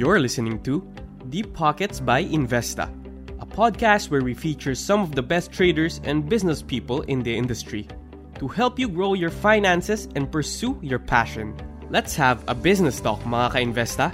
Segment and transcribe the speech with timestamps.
[0.00, 0.80] You're listening to
[1.28, 2.88] Deep Pockets by Investa,
[3.38, 7.36] a podcast where we feature some of the best traders and business people in the
[7.36, 7.86] industry
[8.38, 11.52] to help you grow your finances and pursue your passion.
[11.90, 14.08] Let's have a business talk, mga ka-investa.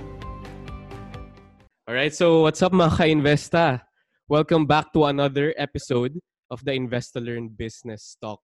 [1.87, 3.87] Alright, so what's up mga ka-investa?
[4.27, 6.19] Welcome back to another episode
[6.51, 8.43] of the Investa Learn Business Talk.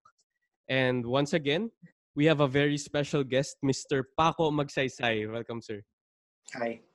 [0.69, 1.75] And once again,
[2.15, 4.07] we have a very special guest, Mr.
[4.15, 5.27] Paco Magsaysay.
[5.27, 5.83] Welcome, sir.
[6.55, 6.92] Hi.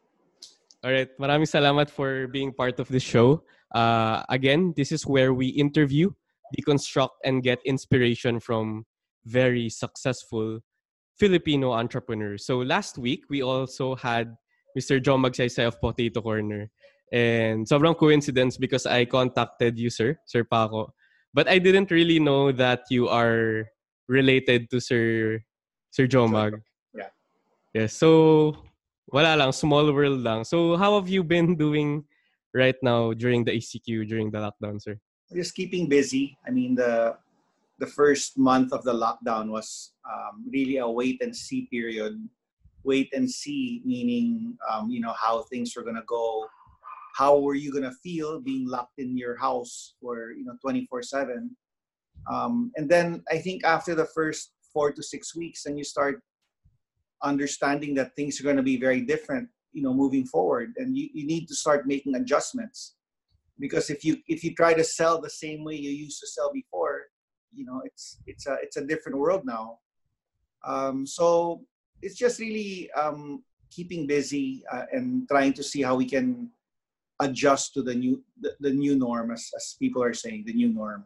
[0.83, 1.09] All right.
[1.19, 3.43] Maraming salamat for being part of the show.
[3.73, 6.11] Uh, again, this is where we interview,
[6.53, 8.85] deconstruct, and get inspiration from
[9.25, 10.61] very successful
[11.17, 12.45] Filipino entrepreneurs.
[12.45, 14.37] So last week, we also had
[14.77, 15.01] Mr.
[15.01, 16.69] John Magsaysay of Potato Corner.
[17.11, 20.93] And sobrang coincidence because I contacted you, sir, Sir Paco.
[21.33, 23.65] But I didn't really know that you are
[24.07, 25.39] related to Sir
[25.89, 26.61] Sir Jomag.
[26.93, 27.09] Yeah.
[27.73, 27.93] Yes.
[27.93, 28.66] So
[29.07, 30.43] wala lang, small world lang.
[30.43, 32.03] So how have you been doing
[32.53, 34.99] right now during the ECQ, during the lockdown, sir?
[35.33, 36.37] Just keeping busy.
[36.47, 37.17] I mean, the
[37.79, 42.17] the first month of the lockdown was um, really a wait and see period.
[42.83, 46.47] Wait and see, meaning um, you know how things were gonna go.
[47.15, 51.01] How were you gonna feel being locked in your house for you know twenty four
[51.01, 51.55] seven?
[52.31, 56.21] Um, and then I think after the first four to six weeks, and you start
[57.23, 60.73] understanding that things are going to be very different you know moving forward.
[60.77, 62.95] And you, you need to start making adjustments.
[63.59, 66.51] Because if you if you try to sell the same way you used to sell
[66.51, 67.05] before
[67.53, 69.79] you know it's it's a it's a different world now.
[70.65, 71.61] Um, so
[72.01, 76.49] it's just really um, keeping busy uh, and trying to see how we can
[77.19, 80.69] adjust to the new the, the new norm as, as people are saying the new
[80.69, 81.05] norm.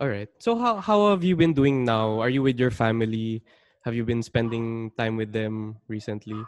[0.00, 0.28] All right.
[0.38, 2.18] So how, how have you been doing now?
[2.18, 3.42] Are you with your family
[3.84, 6.40] have you been spending time with them recently?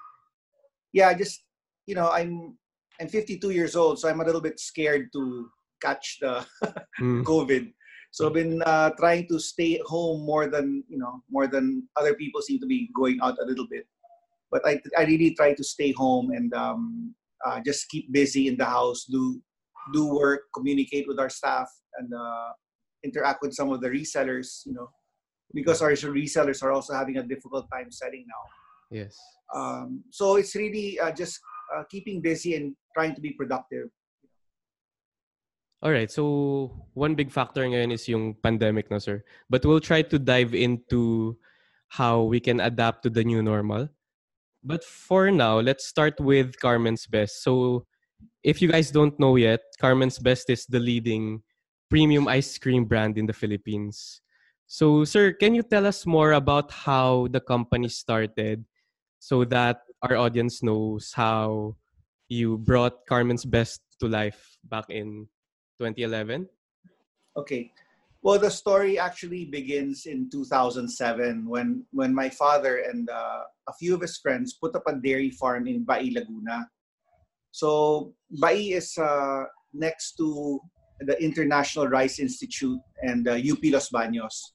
[0.92, 1.42] Yeah, I just
[1.86, 2.56] you know I'm
[3.00, 5.50] I'm 52 years old, so I'm a little bit scared to
[5.82, 6.46] catch the
[7.00, 7.24] mm.
[7.24, 7.72] COVID.
[8.12, 11.88] So I've been uh, trying to stay at home more than you know more than
[11.96, 13.86] other people seem to be going out a little bit.
[14.50, 17.14] But I I really try to stay home and um,
[17.44, 19.42] uh, just keep busy in the house, do
[19.92, 22.50] do work, communicate with our staff, and uh,
[23.02, 24.62] interact with some of the resellers.
[24.64, 24.88] You know,
[25.52, 28.42] because our resellers are also having a difficult time selling now.
[28.90, 29.18] Yes.
[29.54, 31.40] Um, so it's really uh, just
[31.74, 33.88] uh, keeping busy and trying to be productive.
[35.82, 36.10] All right.
[36.10, 39.22] So one big factor ngayon is yung pandemic, no, sir.
[39.50, 41.36] But we'll try to dive into
[41.88, 43.88] how we can adapt to the new normal.
[44.64, 47.44] But for now, let's start with Carmen's Best.
[47.44, 47.84] So
[48.42, 51.42] if you guys don't know yet, Carmen's Best is the leading
[51.90, 54.22] premium ice cream brand in the Philippines.
[54.66, 58.64] So, sir, can you tell us more about how the company started
[59.18, 61.76] so that our audience knows how
[62.28, 65.28] you brought Carmen's Best to life back in
[65.78, 66.48] 2011?
[67.36, 67.72] Okay.
[68.22, 73.94] Well, the story actually begins in 2007 when when my father and uh, a few
[73.94, 76.64] of his friends put up a dairy farm in Bay, Laguna.
[77.52, 80.58] So Bay is uh, next to
[81.00, 84.52] the International Rice Institute and uh, UP Los Baños.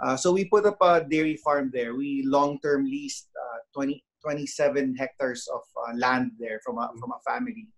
[0.00, 1.94] Uh, so we put up a dairy farm there.
[1.94, 7.20] We long-term leased uh, 20, 27 hectares of uh, land there from a, from a
[7.30, 7.68] family.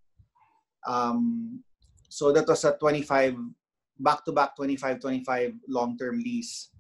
[0.87, 1.63] Um,
[2.09, 3.37] so that was a 25,
[4.01, 6.71] back-to-back 25-25 long-term lease.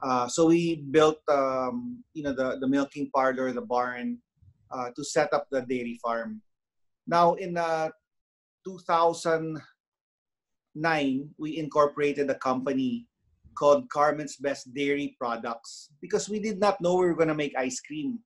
[0.00, 4.18] Uh, so we built, um, you know, the, the milking parlor, the barn,
[4.70, 6.40] uh, to set up the dairy farm.
[7.06, 7.88] Now in uh,
[8.64, 9.60] 2000,
[10.74, 13.06] nine, we incorporated a company
[13.58, 17.80] called Carmen's Best Dairy Products because we did not know we were to make ice
[17.80, 18.20] cream.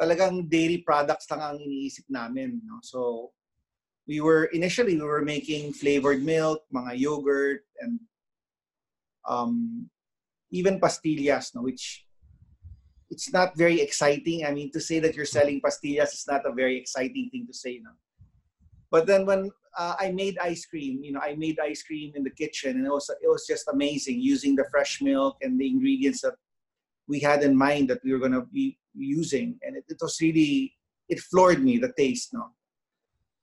[0.00, 2.60] Talagang dairy products lang ang iniisip namin.
[2.62, 2.78] No?
[2.82, 3.32] So,
[4.06, 7.98] we were, initially, we were making flavored milk, mga yogurt, and
[9.26, 9.88] um,
[10.50, 11.62] even pastillas, no?
[11.62, 12.06] which
[13.10, 14.44] it's not very exciting.
[14.44, 17.54] I mean, to say that you're selling pastillas is not a very exciting thing to
[17.54, 17.80] say.
[17.82, 17.90] No?
[18.90, 21.02] But then when uh, I made ice cream.
[21.02, 23.68] You know, I made ice cream in the kitchen, and it was it was just
[23.68, 26.34] amazing using the fresh milk and the ingredients that
[27.06, 30.20] we had in mind that we were going to be using, and it, it was
[30.20, 30.74] really
[31.08, 32.32] it floored me the taste.
[32.32, 32.50] No,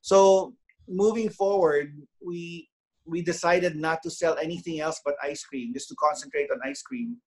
[0.01, 0.55] so
[0.87, 1.95] moving forward,
[2.25, 2.69] we
[3.05, 6.81] we decided not to sell anything else but ice cream, just to concentrate on ice
[6.81, 7.17] cream,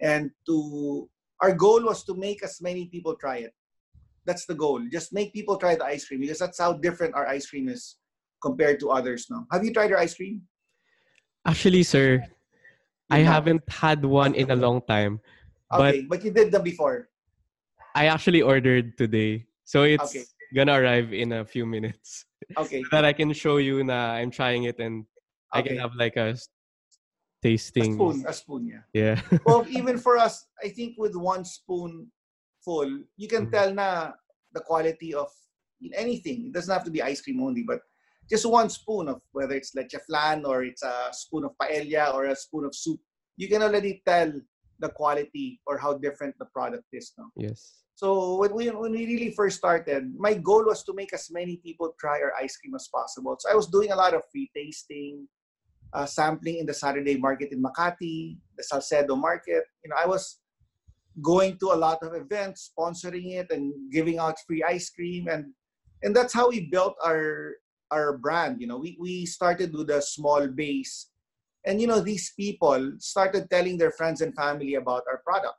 [0.00, 1.08] and to
[1.40, 3.54] our goal was to make as many people try it.
[4.24, 4.80] That's the goal.
[4.90, 7.96] Just make people try the ice cream because that's how different our ice cream is
[8.44, 10.44] compared to others no have you tried your ice cream
[11.48, 12.20] actually sir
[13.08, 15.16] i haven't had one in a long time
[15.72, 17.08] okay but, but you did them before
[17.96, 20.24] i actually ordered today so it's okay.
[20.54, 22.26] gonna arrive in a few minutes.
[22.56, 22.84] Okay.
[22.84, 25.08] so that I can show you na I'm trying it and
[25.52, 26.36] I can have like a
[27.42, 27.92] tasting.
[27.92, 28.84] A spoon, a spoon, yeah.
[28.92, 29.16] Yeah.
[29.46, 32.12] well, even for us, I think with one spoon
[32.60, 33.52] full, you can Mhm.
[33.52, 34.12] tell na
[34.52, 35.32] the quality of
[35.96, 36.46] anything.
[36.46, 37.80] It doesn't have to be ice cream only, but
[38.30, 42.26] just one spoon of whether it's leche flan or it's a spoon of paella or
[42.26, 43.00] a spoon of soup,
[43.36, 44.32] you can already tell
[44.80, 47.12] the quality or how different the product is.
[47.18, 47.30] No?
[47.36, 47.84] yes.
[47.96, 51.58] So when we when we really first started, my goal was to make as many
[51.58, 53.36] people try our ice cream as possible.
[53.38, 55.28] So I was doing a lot of free tasting,
[55.92, 59.62] uh, sampling in the Saturday market in Makati, the Salcedo market.
[59.84, 60.40] You know, I was
[61.22, 65.54] going to a lot of events, sponsoring it, and giving out free ice cream, and
[66.02, 67.54] and that's how we built our
[67.94, 68.60] our brand.
[68.60, 71.10] You know, we we started with a small base,
[71.64, 75.54] and you know these people started telling their friends and family about our product.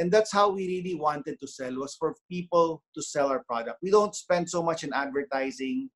[0.00, 3.76] And that's how we really wanted to sell was for people to sell our product.
[3.82, 5.90] We don't spend so much in advertising.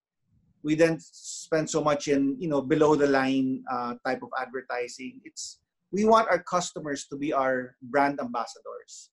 [0.62, 5.25] We don't spend so much in you know below the line uh, type of advertising.
[5.25, 9.08] It's we want our customers to be our brand ambassadors.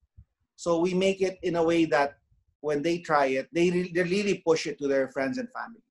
[0.55, 2.19] So we make it in a way that
[2.63, 5.83] when they try it they, re- they really push it to their friends and family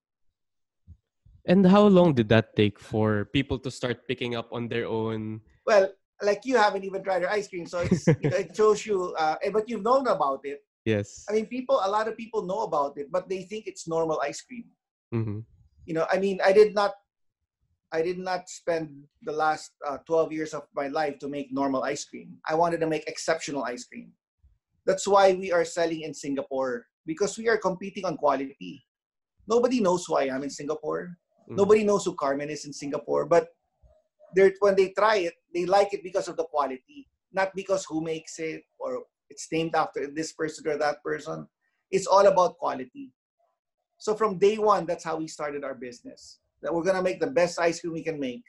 [1.45, 5.41] And how long did that take for people to start picking up on their own?
[5.67, 5.87] well
[6.23, 9.15] like you haven't even tried our ice cream so it's, you know, it shows you
[9.19, 11.25] uh, eh, but you've known about it Yes.
[11.29, 14.21] I mean, people, a lot of people know about it, but they think it's normal
[14.23, 14.67] ice cream.
[15.13, 15.41] hmm
[15.87, 16.95] You know, I mean, I did not,
[17.93, 21.83] I did not spend the last uh, 12 years of my life to make normal
[21.85, 22.39] ice cream.
[22.49, 24.13] I wanted to make exceptional ice cream.
[24.87, 28.83] That's why we are selling in Singapore because we are competing on quality.
[29.47, 31.19] Nobody knows who I am in Singapore.
[31.49, 31.57] Mhm.
[31.57, 33.49] Nobody knows who Carmen is in Singapore, but
[34.61, 38.39] when they try it, they like it because of the quality, not because who makes
[38.39, 41.47] it or it's named after this person or that person.
[41.91, 43.13] It's all about quality.
[43.99, 46.41] So from day one, that's how we started our business.
[46.63, 48.45] That we're gonna make the best ice cream we can make,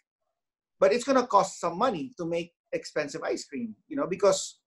[0.79, 3.75] but it's gonna cost some money to make expensive ice cream.
[3.87, 4.59] You know, because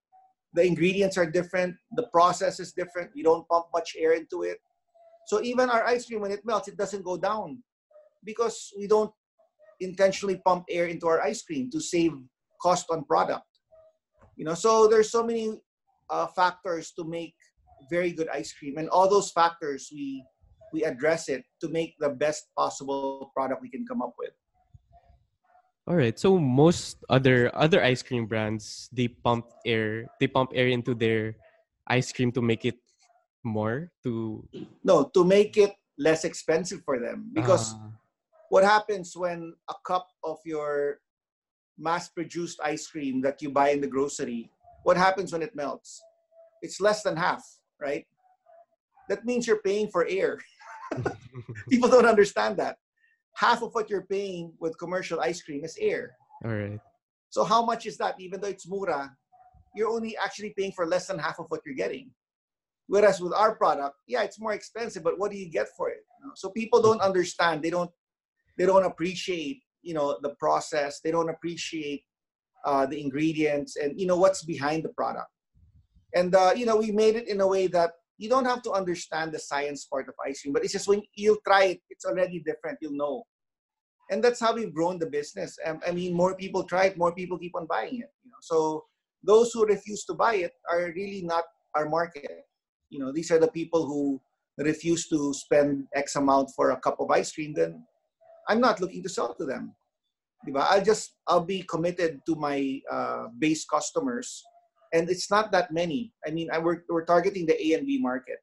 [0.52, 3.10] the ingredients are different, the process is different.
[3.14, 4.60] You don't pump much air into it.
[5.26, 7.62] So even our ice cream, when it melts, it doesn't go down
[8.26, 9.14] because we don't
[9.80, 12.12] intentionally pump air into our ice cream to save
[12.60, 13.46] cost on product.
[14.36, 15.56] You know, so there's so many
[16.10, 17.34] uh, factors to make
[17.88, 20.24] very good ice cream, and all those factors we
[20.74, 24.34] we address it to make the best possible product we can come up with.
[25.86, 26.18] All right.
[26.18, 31.38] So most other other ice cream brands they pump air they pump air into their
[31.86, 32.82] ice cream to make it
[33.46, 34.42] more to
[34.82, 37.95] No, to make it less expensive for them because Ah,
[38.50, 40.98] what happens when a cup of your
[41.78, 44.50] mass-produced ice cream that you buy in the grocery
[44.84, 46.00] what happens when it melts?
[46.62, 47.44] It's less than half
[47.80, 48.06] right?
[49.08, 50.38] That means you're paying for air.
[51.70, 52.76] People don't understand that.
[53.34, 56.16] Half of what you're paying with commercial ice cream is air.
[56.44, 56.78] All right.
[57.30, 58.20] so how much is that?
[58.20, 59.14] Even though it's mura
[59.74, 62.10] you're only actually paying for less than half of what you're getting.
[62.86, 66.04] Whereas with our product yeah it's more expensive but what do you get for it?
[66.34, 67.62] So people don't understand.
[67.62, 67.90] They don't
[68.56, 71.00] they don't appreciate you know the process.
[71.00, 72.02] They don't appreciate
[72.64, 75.30] uh, the ingredients and you know what's behind the product.
[76.14, 78.72] And uh, you know we made it in a way that you don't have to
[78.72, 82.04] understand the science part of ice cream but it's just when you try it it's
[82.04, 82.78] already different.
[82.80, 83.24] You'll know.
[84.10, 85.58] And that's how we've grown the business.
[85.64, 88.42] I mean more people try it more people keep on buying it you know.
[88.42, 88.84] So
[89.22, 92.46] those who refuse to buy it are really not our market.
[92.90, 94.20] You know these are the people who
[94.58, 97.84] refuse to spend x amount for a cup of ice cream then
[98.48, 99.74] i'm not looking to sell to them.
[100.46, 100.66] Diba?
[100.70, 104.42] i'll just i'll be committed to my uh, base customers.
[104.94, 106.12] And it's not that many.
[106.26, 108.38] I mean I, we're, we're targeting the a and b market.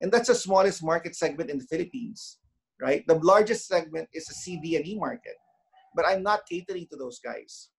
[0.00, 2.38] And that's the smallest market segment in the philippines
[2.80, 3.06] right?
[3.06, 5.36] The largest segment is the cd and e market.
[5.94, 7.70] But i'm not catering to those guys.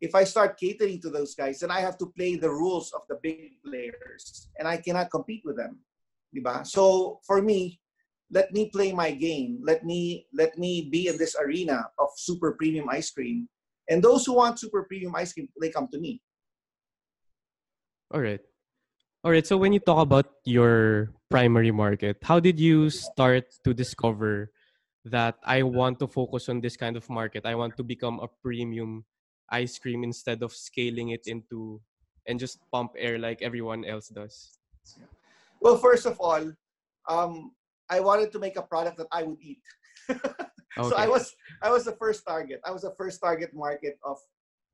[0.00, 3.02] If I start catering to those guys, then I have to play the rules of
[3.08, 5.78] the big players, and I cannot compete with them,
[6.34, 6.66] diba?
[6.66, 7.80] So for me,
[8.30, 9.60] let me play my game.
[9.62, 13.48] Let me let me be in this arena of super premium ice cream,
[13.88, 16.20] and those who want super premium ice cream, they come to me.
[18.12, 18.40] All right.
[19.24, 19.46] All right.
[19.46, 24.52] So when you talk about your primary market, how did you start to discover
[25.04, 27.44] that I want to focus on this kind of market?
[27.44, 29.04] I want to become a premium
[29.50, 31.80] ice cream instead of scaling it into
[32.26, 34.58] and just pump air like everyone else does.
[35.60, 36.52] Well, first of all,
[37.08, 37.52] um,
[37.90, 39.62] I wanted to make a product that I would eat.
[40.82, 41.30] So I was
[41.62, 42.60] I was the first target.
[42.66, 44.18] I was the first target market of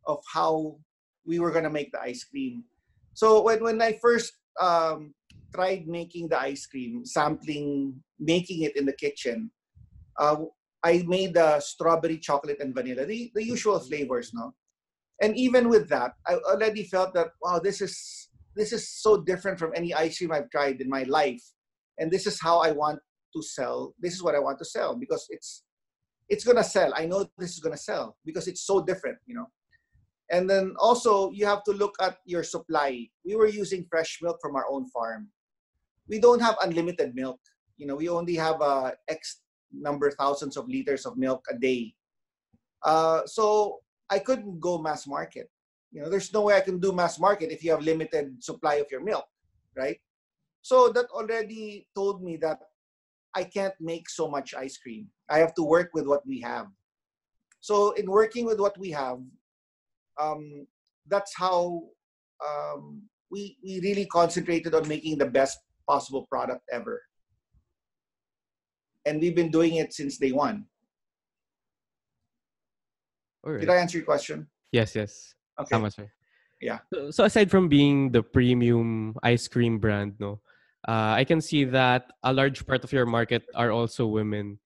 [0.07, 0.81] of how
[1.27, 2.65] we were gonna make the ice cream.
[3.13, 5.13] So when when I first um,
[5.55, 9.51] tried making the ice cream, sampling, making it in the kitchen,
[10.19, 10.49] uh,
[10.83, 14.55] I made the strawberry, chocolate, and vanilla, the, the usual flavors, no?
[15.21, 19.59] And even with that, I already felt that, wow, this is this is so different
[19.59, 21.45] from any ice cream I've tried in my life.
[22.01, 22.99] And this is how I want
[23.37, 23.95] to sell.
[24.01, 25.63] This is what I want to sell because it's
[26.29, 26.93] it's gonna sell.
[26.97, 29.47] I know this is gonna sell because it's so different, you know.
[30.31, 33.07] And then also you have to look at your supply.
[33.25, 35.29] We were using fresh milk from our own farm.
[36.09, 37.41] We don't have unlimited milk.
[37.77, 39.43] You know, we only have uh, X
[39.73, 41.95] number thousands of liters of milk a day.
[42.85, 45.51] Uh, so I couldn't go mass market.
[45.93, 48.75] You know, there's no way I can do mass market if you have limited supply
[48.77, 49.27] of your milk,
[49.77, 49.99] right?
[50.63, 52.59] So that already told me that
[53.35, 55.09] I can't make so much ice cream.
[55.29, 56.67] I have to work with what we have.
[57.61, 59.19] So in working with what we have,
[60.21, 60.67] um,
[61.07, 61.83] that's how
[62.45, 67.03] um, we we really concentrated on making the best possible product ever.
[69.07, 70.67] And we've been doing it since day one.
[73.45, 74.47] Did I answer your question?
[74.73, 75.35] Yes, yes.
[75.59, 75.71] Okay.
[75.71, 76.11] Tama, sir.
[76.61, 76.79] Yeah.
[76.93, 80.41] So, so aside from being the premium ice cream brand, no,
[80.89, 84.59] uh, I can see that a large part of your market are also women,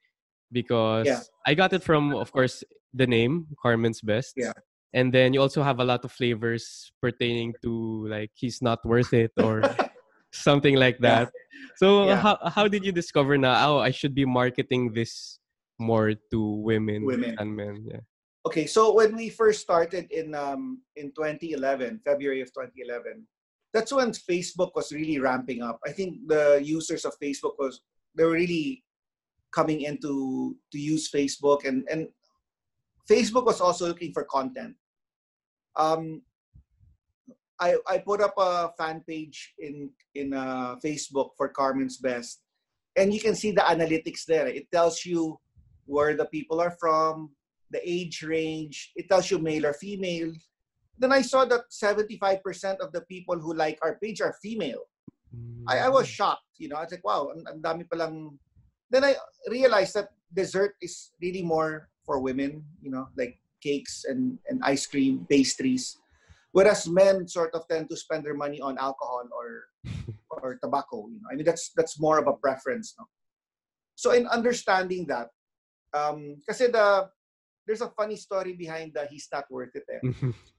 [0.53, 1.23] because Yeah.
[1.47, 2.63] I got it from, of course,
[2.95, 4.35] the name Carmen's Best.
[4.37, 4.53] Yeah.
[4.95, 9.13] And then you also have a lot of flavors pertaining to like he's not worth
[9.13, 9.59] it or
[10.33, 11.27] something like Yeah.
[11.27, 11.33] that.
[11.77, 12.23] So Yeah.
[12.23, 13.59] how how did you discover now?
[13.75, 15.41] oh I should be marketing this
[15.83, 17.35] more to women, Women.
[17.35, 17.83] than men?
[17.91, 18.07] Yeah.
[18.47, 23.27] Okay, so when we first started in um, in 2011, February of 2011,
[23.75, 25.81] that's when Facebook was really ramping up.
[25.85, 27.83] I think the users of Facebook was
[28.15, 28.85] they were really
[29.53, 32.07] coming into to use Facebook, and and
[33.11, 34.79] Facebook was also looking for content.
[35.75, 36.23] Um,
[37.59, 42.47] I I put up a fan page in in uh, Facebook for Carmen's Best,
[42.95, 44.47] and you can see the analytics there.
[44.47, 45.43] It tells you
[45.87, 47.35] where the people are from,
[47.75, 48.95] the age range.
[48.95, 50.33] It tells you male or female.
[50.99, 54.87] Then I saw that 75% of the people who like our page are female.
[55.67, 56.47] I, I was shocked.
[56.59, 58.39] You know, I was like, wow, ang, ang dami palang...
[58.91, 59.17] Then I
[59.51, 64.87] realized that dessert is really more for women, you know, like cakes and, and ice
[64.87, 65.99] cream, pastries.
[66.55, 69.67] Whereas men sort of tend to spend their money on alcohol or
[70.31, 71.09] or tobacco.
[71.11, 72.95] You know, I mean that's that's more of a preference.
[72.97, 73.11] No?
[73.97, 75.35] So in understanding that,
[75.91, 77.11] um, kasi the
[77.67, 79.83] there's a funny story behind the he's not worth it.
[79.91, 80.31] Eh.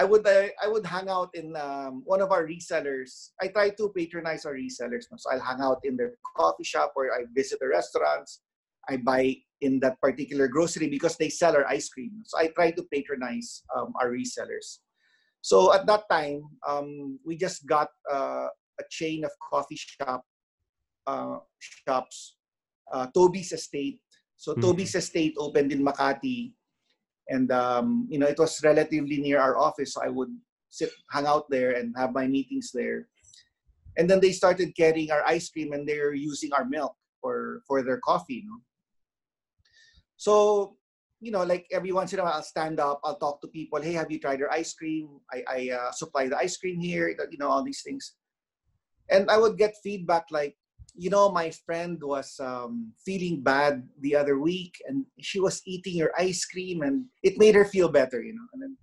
[0.00, 3.36] I would uh, I would hang out in um, one of our resellers.
[3.36, 5.04] I try to patronize our resellers.
[5.12, 8.40] So I'll hang out in their coffee shop or I visit the restaurants.
[8.88, 12.24] I buy in that particular grocery because they sell our ice cream.
[12.24, 14.80] So I try to patronize um, our resellers.
[15.42, 18.48] So at that time, um, we just got uh,
[18.80, 20.24] a chain of coffee shop
[21.06, 22.36] uh, shops,
[22.92, 24.00] uh, Toby's Estate.
[24.36, 24.62] So Mhm.
[24.62, 26.54] Toby's Estate opened in Makati,
[27.28, 29.94] and um, you know it was relatively near our office.
[29.94, 30.30] So I would
[30.68, 33.08] sit, hang out there, and have my meetings there.
[33.98, 37.82] And then they started carrying our ice cream, and they're using our milk for for
[37.82, 38.42] their coffee.
[38.42, 38.60] You know?
[40.16, 40.76] So
[41.20, 43.80] you know, like every once in a while, I'll stand up, I'll talk to people.
[43.80, 45.20] Hey, have you tried our ice cream?
[45.30, 47.08] I, I uh, supply the ice cream here.
[47.08, 48.16] You know, all these things.
[49.10, 50.56] And I would get feedback like,
[50.94, 55.96] you know, my friend was um, feeling bad the other week, and she was eating
[55.96, 58.22] your ice cream, and it made her feel better.
[58.22, 58.76] You know, and then,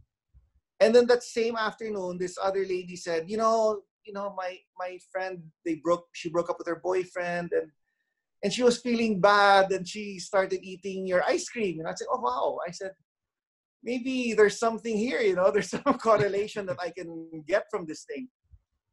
[0.80, 4.98] and then that same afternoon, this other lady said, you know, you know, my my
[5.12, 7.72] friend, they broke, she broke up with her boyfriend, and
[8.44, 12.08] and she was feeling bad and she started eating your ice cream and i said
[12.12, 12.92] oh wow i said
[13.84, 18.06] maybe there's something here you know there's some correlation that i can get from this
[18.06, 18.28] thing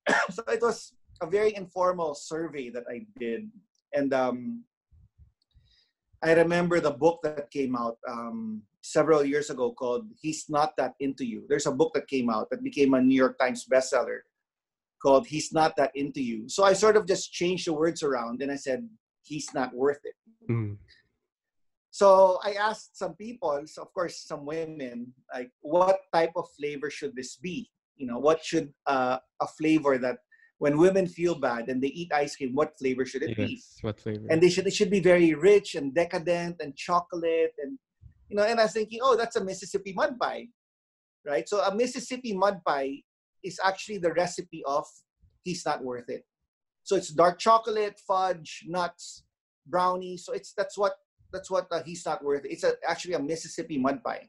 [0.31, 3.51] so it was a very informal survey that i did
[3.95, 4.65] and um,
[6.23, 10.95] i remember the book that came out um, several years ago called he's not that
[11.01, 14.21] into you there's a book that came out that became a new york times bestseller
[15.03, 18.43] called he's not that into you so i sort of just changed the words around
[18.43, 18.87] and i said
[19.25, 20.15] he's not worth it.
[20.51, 20.77] Mm.
[21.91, 26.91] So I asked some people, so of course some women, like what type of flavor
[26.91, 27.71] should this be?
[27.97, 30.19] You know, what should uh, a flavor that
[30.59, 33.63] when women feel bad and they eat ice cream, what flavor should it be?
[33.83, 34.27] What flavor?
[34.31, 37.79] And they should it should be very rich and decadent and chocolate and
[38.29, 38.45] you know.
[38.45, 40.49] And I was thinking, oh, that's a Mississippi mud pie,
[41.27, 41.49] right?
[41.49, 43.03] So a Mississippi mud pie
[43.43, 44.87] is actually the recipe of
[45.43, 46.25] he's not worth it.
[46.83, 49.25] So it's dark chocolate, fudge, nuts,
[49.67, 50.17] brownie.
[50.17, 50.95] So it's that's what
[51.33, 52.45] that's what uh, he's not worth.
[52.45, 52.53] It.
[52.53, 54.29] It's a, actually a Mississippi mud pie.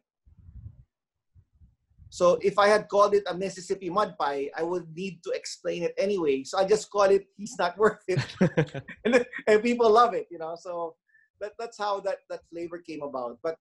[2.15, 5.83] So if I had called it a Mississippi mud pie, I would need to explain
[5.83, 6.47] it anyway.
[6.47, 8.23] So I just call it "He's not worth it,"
[9.03, 10.55] and, and people love it, you know.
[10.55, 10.95] So
[11.43, 13.43] that that's how that that flavor came about.
[13.43, 13.59] But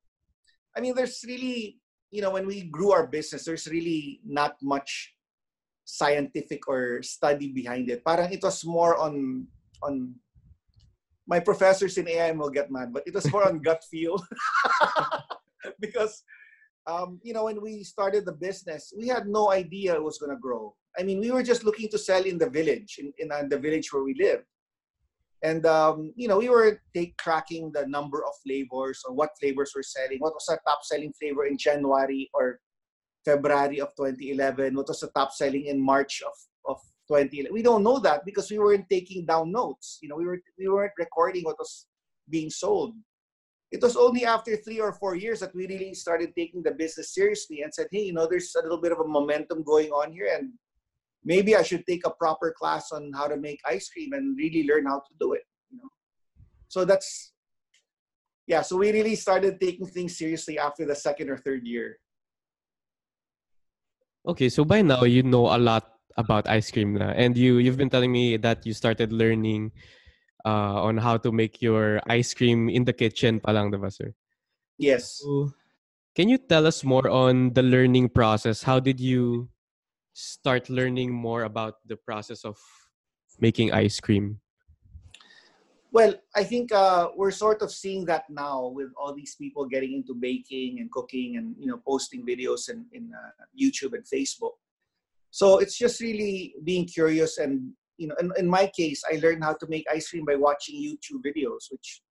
[0.71, 1.83] I mean, there's really,
[2.15, 5.19] you know, when we grew our business, there's really not much
[5.83, 8.07] scientific or study behind it.
[8.07, 9.51] Parang it was more on
[9.83, 10.15] on
[11.27, 14.15] my professors in AIM will get mad, but it was more on gut feel
[15.83, 16.23] because
[16.87, 20.35] um, you know when we started the business, we had no idea it was going
[20.35, 20.75] to grow.
[20.99, 23.93] I mean, we were just looking to sell in the village, in, in the village
[23.93, 24.45] where we live.
[25.43, 29.73] And um, you know, we were take, tracking the number of flavors or what flavors
[29.75, 30.19] we're selling.
[30.19, 32.61] What was our top selling flavor in January or
[33.25, 34.75] February of 2011?
[34.75, 36.33] What was the top selling in March of,
[36.73, 37.53] of 2011?
[37.53, 39.99] We don't know that because we weren't taking down notes.
[40.01, 41.87] You know, we were we weren't recording what was
[42.31, 42.95] being sold.
[43.75, 47.11] It was only after three or four years that we really started taking the business
[47.11, 50.15] seriously and said, hey, you know, there's a little bit of a momentum going on
[50.15, 50.55] here and
[51.27, 54.63] maybe I should take a proper class on how to make ice cream and really
[54.63, 55.43] learn how to do it.
[55.75, 55.91] You know,
[56.69, 57.35] so that's
[58.47, 58.63] yeah.
[58.63, 61.99] So we really started taking things seriously after the second or third year.
[64.23, 67.11] Okay, so by now you know a lot about ice cream na.
[67.19, 69.75] and you you've been telling me that you started learning
[70.45, 74.13] uh, on how to make your ice cream in the kitchen palang, diba, sir?
[74.79, 75.21] Yes.
[75.23, 75.53] So,
[76.15, 78.63] can you tell us more on the learning process?
[78.63, 79.49] How did you
[80.13, 82.57] start learning more about the process of
[83.41, 84.41] making ice cream?
[85.95, 89.95] Well, I think uh, we're sort of seeing that now with all these people getting
[89.95, 94.59] into baking and cooking and you know posting videos in, in uh, YouTube and Facebook.
[95.31, 99.45] So it's just really being curious and you know in, in my case I learned
[99.45, 102.03] how to make ice cream by watching YouTube videos, which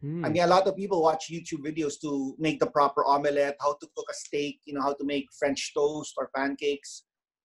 [0.00, 0.24] hmm.
[0.24, 3.74] I mean a lot of people watch YouTube videos to make the proper omelette, how
[3.74, 7.04] to cook a steak, you know, how to make French toast or pancakes.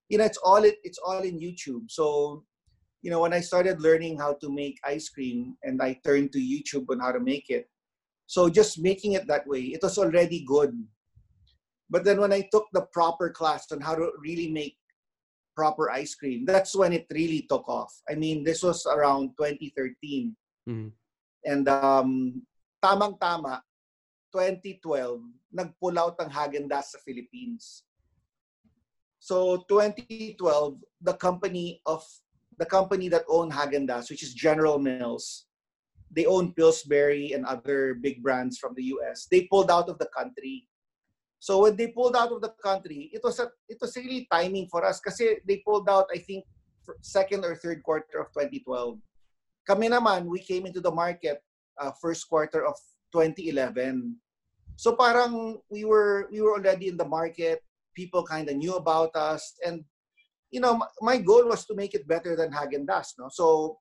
[0.09, 1.89] You know it's all it, it's all in youtube.
[1.89, 2.43] So
[3.03, 6.39] you know when i started learning how to make ice cream and i turned to
[6.39, 7.69] youtube on how to make it
[8.27, 10.71] so just making it that way it was already good.
[11.89, 14.77] But then when i took the proper class on how to really make
[15.55, 20.35] proper ice cream that's when it really took off i mean this was around 2013
[20.67, 20.89] mm-hmm.
[21.45, 22.41] and um
[22.83, 23.61] tamang tama
[24.33, 25.21] 2012
[25.53, 27.85] nag-pull out ang Häagen-Dazs sa Philippines
[29.23, 30.35] so 2012,
[30.99, 32.03] the company of
[32.59, 35.47] the company that owned Häagen-Dazs, which is General Mills,
[36.11, 39.25] they own Pillsbury and other big brands from the US.
[39.31, 40.67] They pulled out of the country.
[41.43, 44.71] So when they pulled out of the country, it was a, it was really timing
[44.71, 46.47] for us kasi they pulled out I think
[47.03, 48.95] second or third quarter of 2012.
[49.67, 51.43] Kami naman, we came into the market
[51.83, 52.79] uh, first quarter of
[53.11, 54.15] 2011.
[54.79, 57.59] So parang we were we were already in the market
[57.91, 59.83] people kind of knew about us and
[60.49, 63.77] you know my goal was to make it better than Häagen-Dazs no so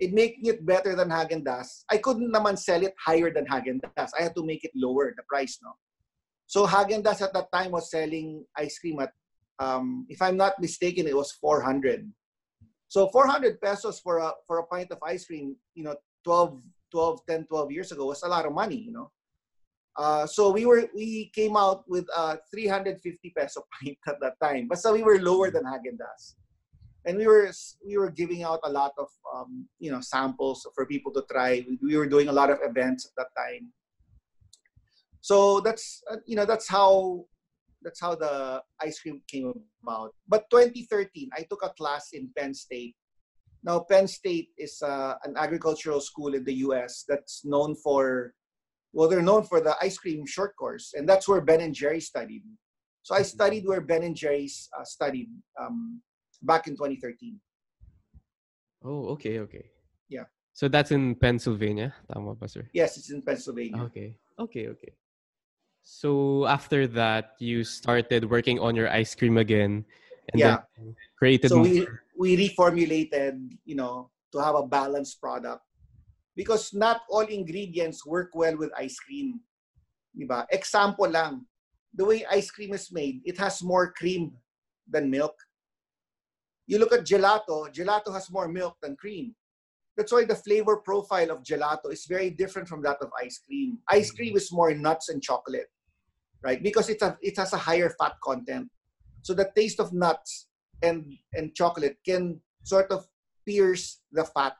[0.00, 4.24] it making it better than Häagen-Dazs I couldn't naman sell it higher than Häagen-Dazs I
[4.24, 5.76] had to make it lower the price no
[6.50, 9.12] so Häagen-Dazs at that time was selling ice cream at
[9.60, 12.10] um, if I'm not mistaken it was 400
[12.88, 16.60] so 400 pesos for a for a pint of ice cream you know 12
[16.90, 19.10] 12 10 12 years ago was a lot of money you know
[19.96, 24.68] uh, so we were we came out with a 350 peso pint at that time.
[24.68, 26.34] But so we were lower than Häagen-Dazs.
[27.06, 27.50] And we were
[27.84, 31.64] we were giving out a lot of um, you know samples for people to try.
[31.82, 33.72] We, were doing a lot of events at that time.
[35.20, 37.24] So that's uh, you know that's how
[37.82, 39.52] that's how the ice cream came
[39.82, 40.14] about.
[40.28, 42.94] But 2013, I took a class in Penn State.
[43.62, 47.04] Now Penn State is uh, an agricultural school in the U.S.
[47.08, 48.34] that's known for
[48.92, 52.00] well, they're known for the ice cream short course, and that's where Ben and Jerry
[52.00, 52.42] studied.
[53.02, 53.24] So I mm-hmm.
[53.24, 55.28] studied where Ben and Jerry's uh, studied
[55.60, 56.00] um,
[56.42, 57.38] back in 2013.
[58.84, 59.70] Oh, okay, okay.
[60.08, 60.24] Yeah.
[60.52, 62.66] So that's in Pennsylvania, tama ba, sir?
[62.72, 63.82] Yes, it's in Pennsylvania.
[63.84, 64.92] Okay, okay, okay.
[65.82, 69.84] So after that, you started working on your ice cream again,
[70.32, 70.62] and yeah.
[70.76, 71.50] then created.
[71.50, 75.64] So we we reformulated, you know, to have a balanced product
[76.36, 79.40] because not all ingredients work well with ice cream.
[80.16, 80.46] Diba?
[80.50, 81.46] Example lang,
[81.94, 84.32] the way ice cream is made, it has more cream
[84.88, 85.34] than milk.
[86.66, 89.34] You look at gelato, gelato has more milk than cream.
[90.00, 93.76] That's why the flavor profile of gelato is very different from that of ice cream.
[93.90, 95.68] Ice cream is more nuts and chocolate,
[96.42, 96.62] right?
[96.62, 98.70] Because it, a, it has a higher fat content.
[99.20, 100.48] So the taste of nuts
[100.82, 103.04] and, and chocolate can sort of
[103.44, 104.56] pierce the fat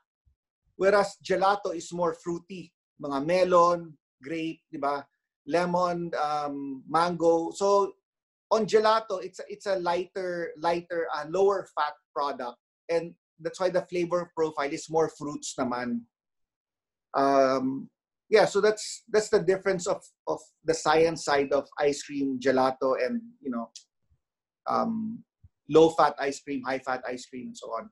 [0.76, 2.72] Whereas gelato is more fruity.
[3.00, 3.92] Mga melon,
[4.24, 5.04] grape, di ba?
[5.44, 7.52] Lemon, um, mango.
[7.52, 7.92] So,
[8.50, 12.56] on gelato, it's a, it's a lighter, lighter, uh, lower fat product,
[12.88, 16.02] and that's why the flavor profile is more fruits naman.
[17.16, 17.88] Um,
[18.30, 22.94] yeah, so that's that's the difference of of the science side of ice cream, gelato,
[22.94, 23.70] and you know,
[24.68, 25.24] um,
[25.68, 27.90] low fat ice cream, high fat ice cream, and so on.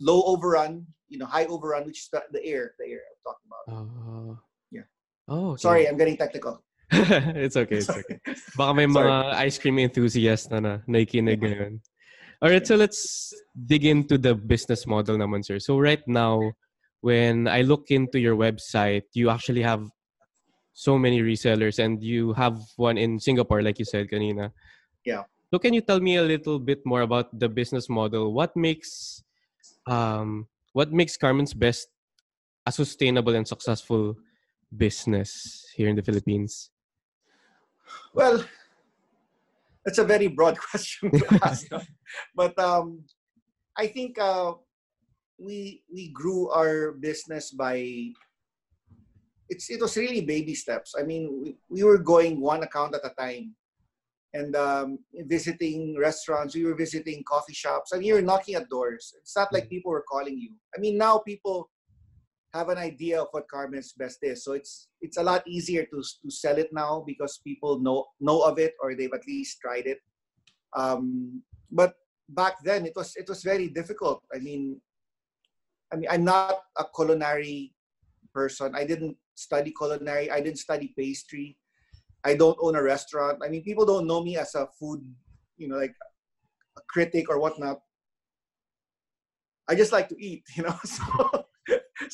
[0.00, 3.48] Low overrun, you know, high overrun, which is the, the air, the air I'm talking
[3.50, 3.64] about.
[3.70, 4.38] Oh.
[4.70, 4.86] Yeah.
[5.28, 5.62] Oh, okay.
[5.62, 6.62] Sorry, I'm getting technical.
[6.92, 8.18] it's okay, it's okay.
[8.56, 9.08] Baka may Sorry.
[9.08, 11.70] mga ice cream enthusiast na na nakikinig Yeah.
[12.42, 12.50] Ngayon.
[12.50, 13.32] Alright, so let's
[13.66, 15.58] dig into the business model naman, sir.
[15.58, 16.52] So right now,
[17.00, 19.86] when I look into your website, you actually have
[20.72, 24.52] so many resellers and you have one in Singapore, like you said kanina.
[25.04, 25.22] Yeah.
[25.50, 28.32] So can you tell me a little bit more about the business model?
[28.32, 29.22] What makes
[29.86, 31.88] um what makes Carmen's Best
[32.64, 34.16] a sustainable and successful
[34.74, 36.70] business here in the Philippines?
[38.14, 38.44] Well,
[39.84, 41.66] that's a very broad question to ask.
[42.34, 43.04] but um,
[43.76, 44.54] I think uh,
[45.38, 48.12] we we grew our business by
[49.48, 50.94] it's it was really baby steps.
[50.98, 53.54] I mean, we, we were going one account at a time,
[54.32, 56.54] and um, visiting restaurants.
[56.54, 59.14] We were visiting coffee shops, and you were knocking at doors.
[59.20, 60.52] It's not like people were calling you.
[60.76, 61.68] I mean, now people
[62.54, 65.98] have an idea of what Carmen's Best is, so it's it's a lot easier to
[66.00, 69.86] to sell it now because people know know of it or they've at least tried
[69.86, 69.98] it.
[70.76, 71.94] Um, but
[72.28, 74.22] back then, it was it was very difficult.
[74.34, 74.80] I mean,
[75.92, 77.72] I mean, I'm not a culinary
[78.34, 78.74] person.
[78.74, 80.30] I didn't study culinary.
[80.30, 81.56] I didn't study pastry.
[82.24, 83.42] I don't own a restaurant.
[83.44, 85.02] I mean, people don't know me as a food,
[85.56, 85.94] you know, like
[86.78, 87.80] a critic or whatnot.
[89.68, 90.76] I just like to eat, you know.
[90.84, 91.46] So,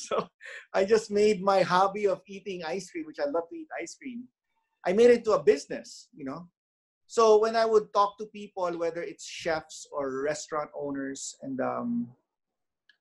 [0.09, 0.29] so
[0.75, 3.97] I just made my hobby of eating ice cream, which I love to eat ice
[3.97, 4.25] cream.
[4.87, 6.49] I made it to a business, you know.
[7.07, 12.09] So when I would talk to people, whether it's chefs or restaurant owners, and um,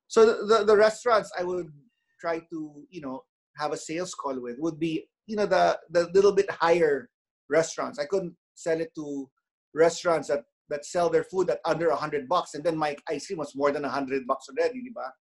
[0.07, 1.71] so the, the, the restaurants I would
[2.19, 3.23] try to, you know,
[3.57, 7.09] have a sales call with would be, you know, the the little bit higher
[7.49, 7.99] restaurants.
[7.99, 9.29] I couldn't sell it to
[9.73, 13.27] restaurants that that sell their food at under a hundred bucks, and then my ice
[13.27, 15.11] cream was more than a hundred bucks already, di ba?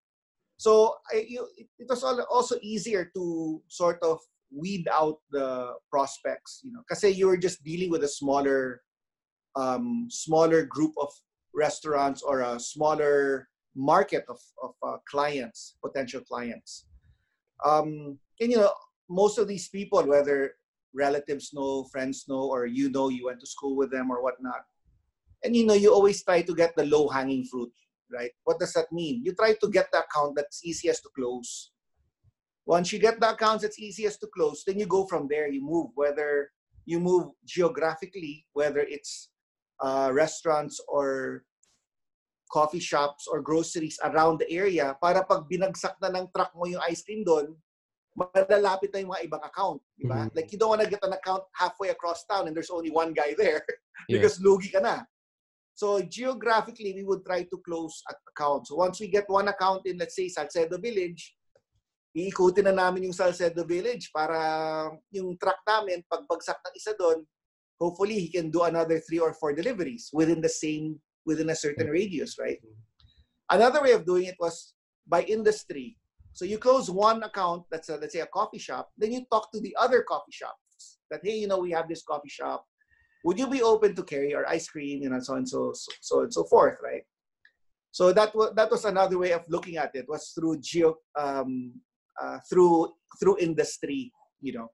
[0.57, 6.73] So I, you, it, was also easier to sort of weed out the prospects, you
[6.73, 8.83] know, because you were just dealing with a smaller,
[9.55, 11.11] um, smaller group of
[11.55, 16.87] restaurants or a smaller market of, of uh, clients, potential clients.
[17.65, 18.73] Um, and you know,
[19.09, 20.55] most of these people, whether
[20.95, 24.65] relatives know, friends know, or you know, you went to school with them or whatnot,
[25.45, 27.73] and you know, you always try to get the low hanging fruit,
[28.13, 28.31] right?
[28.45, 29.23] What does that mean?
[29.25, 31.73] You try to get the account that's easiest to close.
[32.67, 35.47] Once you get the accounts that's easiest to close, then you go from there.
[35.49, 36.51] You move, whether
[36.85, 39.31] you move geographically, whether it's
[39.83, 41.45] uh, restaurants or
[42.51, 46.83] coffee shops or groceries around the area para pag binagsak na ng truck mo yung
[46.87, 47.55] ice cream doon,
[48.17, 49.81] malalapit na yung mga ibang account.
[49.99, 50.27] Di ba?
[50.27, 50.31] Mhm.
[50.35, 53.13] Like you don't want to get an account halfway across town and there's only one
[53.13, 53.63] guy there
[54.09, 54.23] Yeah.
[54.23, 55.03] because lugi ka na.
[55.77, 58.67] So geographically, we would try to close at account.
[58.67, 61.37] So once we get one account in, let's say, Salcedo Village,
[62.17, 67.21] iikutin na namin yung Salcedo Village para yung truck namin, pag bagsak ng isa doon,
[67.77, 70.97] hopefully he can do another three or four deliveries within the same,
[71.29, 72.57] within a certain radius, right?
[73.53, 74.73] Another way of doing it was
[75.05, 76.01] by industry.
[76.33, 79.53] So you close one account, that's a, let's say a coffee shop, then you talk
[79.53, 82.65] to the other coffee shops that, hey, you know, we have this coffee shop.
[83.27, 86.21] Would you be open to carry our ice cream, know, so and so, so, so
[86.23, 87.03] and so forth, right?
[87.91, 91.73] So that was that was another way of looking at it was through geo um,
[92.23, 94.69] uh, through through industry, you know.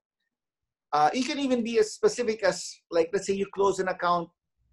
[0.93, 4.29] Uh, it can even be as specific as like let's say you close an account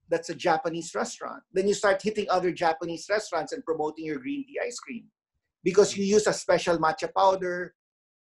[0.09, 4.43] that's a Japanese restaurant, then you start hitting other Japanese restaurants and promoting your green
[4.45, 5.05] tea ice cream
[5.63, 7.73] because you use a special matcha powder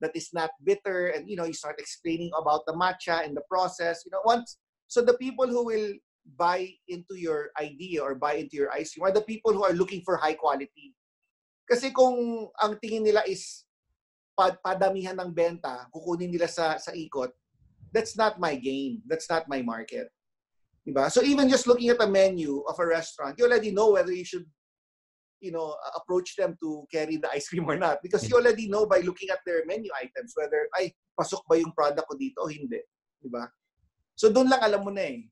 [0.00, 3.44] that is not bitter, and you know you start explaining about the matcha and the
[3.50, 4.00] process.
[4.06, 4.56] You know, once
[4.92, 5.96] so the people who will
[6.37, 9.72] buy into your idea or buy into your ice cream are the people who are
[9.72, 10.92] looking for high quality.
[11.64, 13.64] Kasi kung ang tingin nila is
[14.37, 17.33] pad padamihan ng benta, kukunin nila sa sa ikot,
[17.88, 19.00] that's not my game.
[19.09, 20.12] That's not my market.
[20.85, 21.09] Diba?
[21.09, 24.28] So even just looking at the menu of a restaurant, you already know whether you
[24.28, 24.44] should
[25.40, 28.87] you know approach them to carry the ice cream or not because you already know
[28.87, 32.52] by looking at their menu items whether ay pasok ba yung product ko dito o
[32.52, 32.78] hindi,
[33.18, 33.48] di ba?
[34.14, 35.27] So doon lang alam mo na eh.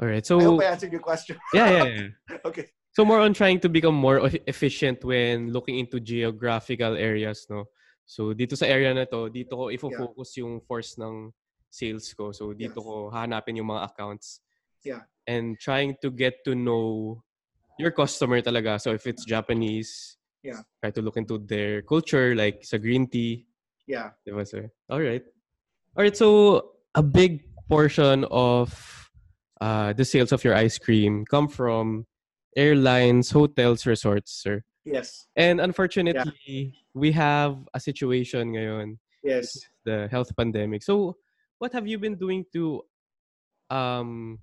[0.00, 0.24] All right.
[0.24, 1.36] I So hope I answered your question.
[1.54, 2.38] yeah, yeah, yeah.
[2.44, 2.66] okay.
[2.92, 7.68] So more on trying to become more e- efficient when looking into geographical areas, no?
[8.04, 11.30] So dito sa area na to, dito ko ifo-focus yung force ng
[11.70, 12.32] sales ko.
[12.32, 12.84] So dito Yes.
[12.84, 14.40] ko hahanapin yung mga accounts
[14.82, 15.06] Yeah.
[15.30, 17.22] And trying to get to know
[17.78, 18.82] your customer talaga.
[18.82, 20.66] So if it's Japanese, Yeah.
[20.82, 23.46] try to look into their culture, like sa green tea.
[23.86, 24.18] Yeah.
[24.26, 24.66] Diba, sir?
[24.90, 25.22] All right.
[25.94, 26.16] All right.
[26.18, 29.10] So a big portion of
[29.60, 32.06] uh, the sales of your ice cream come from
[32.56, 34.62] airlines, hotels, resorts, sir.
[34.84, 35.26] Yes.
[35.36, 39.56] And unfortunately, we have a situation ngayon, Yes.
[39.84, 40.82] the health pandemic.
[40.82, 41.16] So,
[41.58, 42.82] what have you been doing to
[43.70, 44.40] um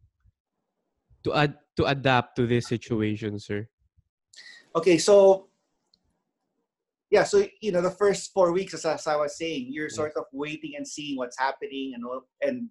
[1.24, 3.68] to ad- to adapt to this situation, sir?
[4.76, 5.49] Okay, so
[7.10, 10.14] yeah, so you know, the first four weeks, as, as I was saying, you're sort
[10.16, 12.06] of waiting and seeing what's happening and
[12.42, 12.70] and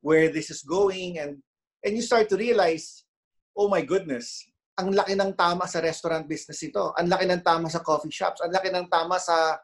[0.00, 1.42] where this is going, and
[1.84, 3.04] and you start to realize,
[3.56, 4.46] oh my goodness,
[4.78, 8.40] ang laki ng tama sa restaurant business ito, ang laki ng tama sa coffee shops,
[8.40, 9.58] ang laki ng tama sa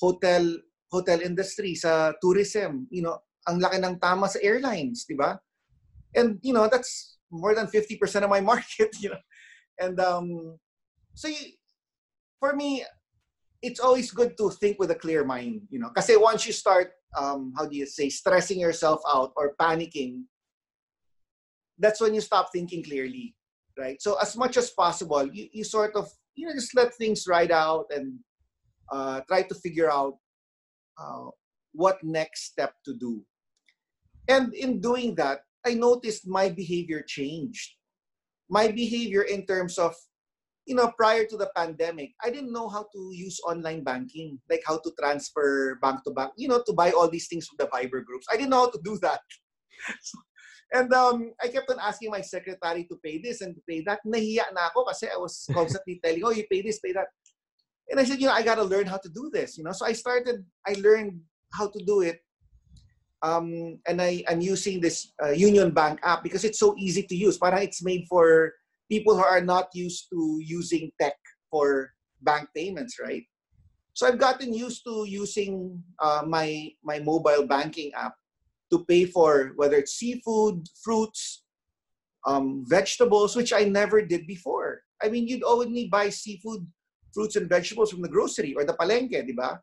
[0.00, 0.56] hotel
[0.90, 5.36] hotel industry, sa tourism, you know, ang laki ng tama sa airlines, di ba?
[6.16, 9.24] And you know, that's more than 50% of my market, you know.
[9.76, 10.56] And um
[11.12, 11.60] so you,
[12.40, 12.88] for me
[13.62, 15.90] it's always good to think with a clear mind you know.
[15.90, 20.24] Kasi once you start um how do you say stressing yourself out or panicking
[21.78, 23.34] that's when you stop thinking clearly
[23.78, 24.00] right?
[24.02, 27.50] So as much as possible you, you sort of you know just let things ride
[27.50, 28.18] out and
[28.92, 30.18] uh, try to figure out
[30.98, 31.30] uh,
[31.72, 33.22] what next step to do.
[34.28, 37.76] And in doing that i noticed my behavior changed.
[38.48, 39.94] My behavior in terms of
[40.70, 44.62] you know, prior to the pandemic, I didn't know how to use online banking, like
[44.64, 47.66] how to transfer bank to bank, you know, to buy all these things from the
[47.66, 48.28] Viber groups.
[48.30, 49.18] I didn't know how to do that.
[50.72, 53.98] and um, I kept on asking my secretary to pay this and to pay that.
[54.06, 57.08] Nahiya na ako kasi I was constantly telling, oh, you pay this, pay that.
[57.90, 59.72] And I said, you know, I got to learn how to do this, you know.
[59.72, 61.18] So I started, I learned
[61.52, 62.22] how to do it.
[63.22, 67.16] Um, and I, I'm using this uh, Union Bank app because it's so easy to
[67.16, 67.38] use.
[67.38, 68.54] Parang it's made for
[68.90, 71.16] people who are not used to using tech
[71.50, 73.24] for bank payments, right?
[73.94, 78.14] So I've gotten used to using uh, my my mobile banking app
[78.70, 81.42] to pay for whether it's seafood, fruits,
[82.26, 84.82] um, vegetables, which I never did before.
[85.02, 86.66] I mean, you'd only buy seafood,
[87.12, 89.60] fruits, and vegetables from the grocery or the palenque, di ba?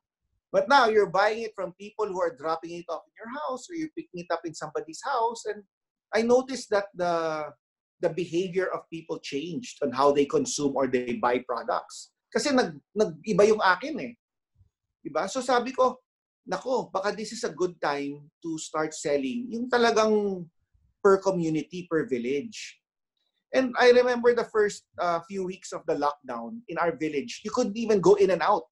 [0.52, 3.68] But now you're buying it from people who are dropping it off in your house
[3.70, 5.46] or you're picking it up in somebody's house.
[5.46, 5.64] And
[6.16, 7.52] I noticed that the
[8.00, 12.12] the behavior of people changed on how they consume or they buy products.
[12.34, 14.14] Kasi nag, nag-iba yung akin eh.
[15.02, 15.26] Diba?
[15.30, 15.98] So sabi ko,
[16.48, 20.46] nako, baka this is a good time to start selling yung talagang
[21.04, 22.80] per community, per village.
[23.54, 27.52] And I remember the first uh, few weeks of the lockdown in our village, you
[27.52, 28.68] couldn't even go in and out.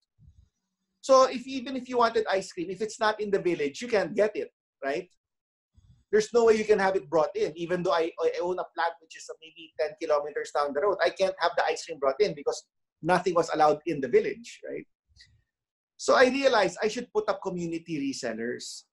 [1.00, 3.88] So if even if you wanted ice cream, if it's not in the village, you
[3.88, 4.52] can't get it,
[4.84, 5.08] right?
[6.12, 7.52] There's no way you can have it brought in.
[7.56, 10.98] Even though I, I own a plant which is maybe 10 kilometers down the road,
[11.04, 12.64] I can't have the ice cream brought in because
[13.02, 14.86] nothing was allowed in the village, right?
[15.98, 18.84] So I realized I should put up community resellers,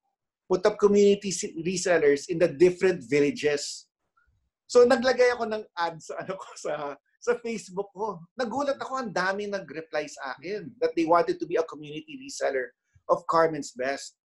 [0.48, 1.30] put up community
[1.64, 3.86] resellers in the different villages.
[4.66, 8.18] So naglagay ako ng ads sa ano ko sa sa Facebook ko.
[8.34, 12.74] Nagulat ako ang dami nag-reply sa akin that they wanted to be a community reseller
[13.06, 14.18] of Carmen's Best.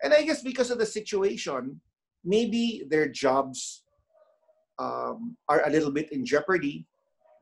[0.00, 1.80] And I guess because of the situation,
[2.24, 3.84] maybe their jobs
[4.78, 6.86] um, are a little bit in jeopardy.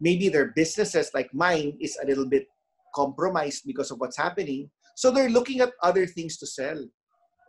[0.00, 2.46] Maybe their businesses, like mine, is a little bit
[2.94, 4.70] compromised because of what's happening.
[4.96, 6.84] So they're looking at other things to sell.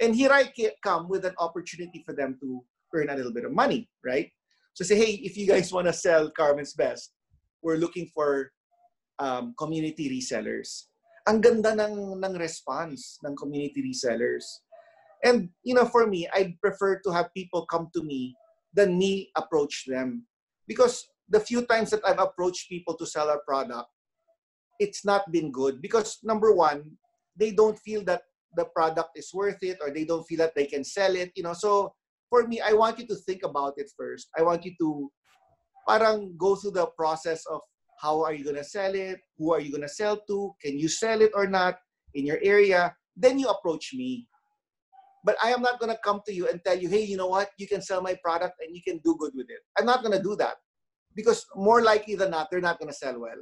[0.01, 0.51] And here I
[0.83, 2.63] come with an opportunity for them to
[2.93, 4.29] earn a little bit of money, right?
[4.73, 7.11] So say, hey, if you guys want to sell Carmen's Best,
[7.61, 8.51] we're looking for
[9.19, 10.85] um, community resellers.
[11.27, 14.45] Ang ganda ng, ng response ng community resellers.
[15.23, 18.35] And you know, for me, I'd prefer to have people come to me
[18.73, 20.25] than me approach them.
[20.67, 23.89] Because the few times that I've approached people to sell our product,
[24.79, 25.81] it's not been good.
[25.81, 26.91] Because number one,
[27.35, 28.23] they don't feel that
[28.55, 31.31] the product is worth it or they don't feel that they can sell it.
[31.35, 31.93] You know, so
[32.29, 34.29] for me, I want you to think about it first.
[34.37, 35.11] I want you to
[35.87, 37.61] parang go through the process of
[37.99, 39.19] how are you gonna sell it?
[39.37, 40.55] Who are you gonna sell to?
[40.61, 41.77] Can you sell it or not
[42.13, 42.95] in your area?
[43.15, 44.28] Then you approach me.
[45.23, 47.49] But I am not gonna come to you and tell you, hey, you know what?
[47.57, 49.59] You can sell my product and you can do good with it.
[49.77, 50.55] I'm not gonna do that.
[51.15, 53.41] Because more likely than not, they're not gonna sell well.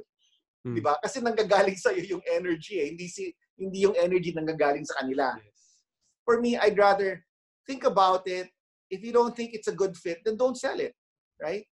[0.64, 0.74] Hmm.
[0.74, 0.98] Di ba?
[1.02, 2.86] Kasi nanggagaling sa iyo yung energy eh.
[2.90, 5.36] Hindi, si, hindi yung energy nanggagaling sa kanila.
[6.24, 7.24] For me, I'd rather
[7.66, 8.50] think about it.
[8.90, 10.96] If you don't think it's a good fit, then don't sell it,
[11.40, 11.64] right?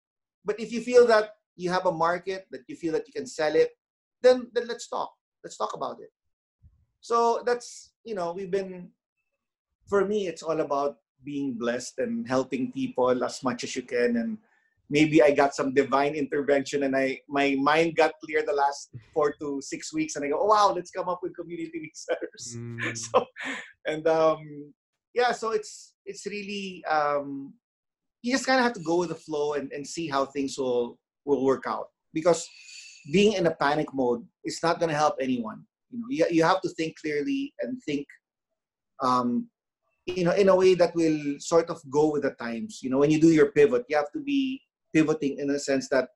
[0.44, 3.26] But if you feel that you have a market, that you feel that you can
[3.26, 3.72] sell it,
[4.20, 5.10] then then let's talk.
[5.42, 6.12] Let's talk about it.
[7.00, 8.92] So that's you know we've been.
[9.88, 14.16] For me, it's all about being blessed and helping people as much as you can,
[14.16, 14.38] and
[14.90, 19.34] maybe I got some divine intervention and I my mind got clear the last four
[19.40, 22.56] to six weeks and I go, oh, wow, let's come up with community resellers.
[22.56, 22.96] Mm.
[23.12, 23.26] so
[23.86, 24.72] and um
[25.14, 27.54] yeah, so it's it's really um
[28.22, 30.56] you just kind of have to go with the flow and, and see how things
[30.58, 32.48] will will work out because
[33.12, 36.42] being in a panic mode is not going to help anyone you know you, you
[36.42, 38.06] have to think clearly and think
[39.02, 39.48] um
[40.06, 42.80] you know in a way that will sort of go with the times.
[42.82, 44.62] You know when you do your pivot you have to be
[44.94, 46.08] pivoting in a sense that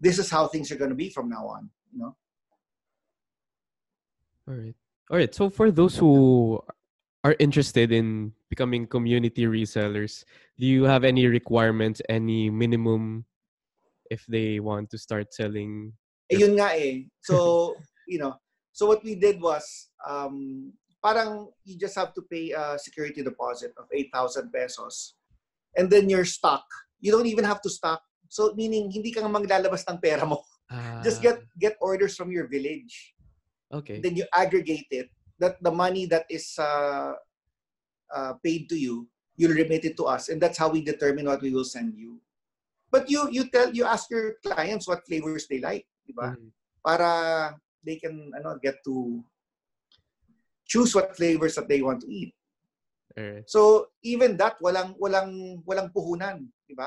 [0.00, 2.16] this is how things are going to be from now on you know?
[4.48, 4.74] All right
[5.10, 6.60] all right so for those who
[7.24, 10.24] are interested in becoming community resellers
[10.58, 13.24] do you have any requirements any minimum
[14.10, 15.92] if they want to start selling
[16.30, 17.04] eh, yun nga eh.
[17.20, 17.76] So
[18.08, 18.36] you know
[18.72, 23.72] so what we did was um parang you just have to pay a security deposit
[23.78, 25.14] of 8,000 pesos.
[25.76, 26.64] And then your stock
[27.00, 30.44] you don't even have to stock so meaning hindi ka maglalabas ng pera mo.
[30.68, 33.14] Uh, just get get orders from your village.
[33.72, 34.00] Okay.
[34.00, 35.08] Then you aggregate it.
[35.38, 37.14] That the money that is uh,
[38.10, 39.06] uh, paid to you
[39.38, 40.28] you'll remit it to us.
[40.28, 42.18] And that's how we determine what we will send you.
[42.90, 47.52] But you you tell you ask your clients what flavors they like diba mm, para
[47.84, 49.20] they can ano get to
[50.68, 52.34] choose what flavors that they want to eat.
[53.16, 56.86] Right so even that walang walang walang puhunan diba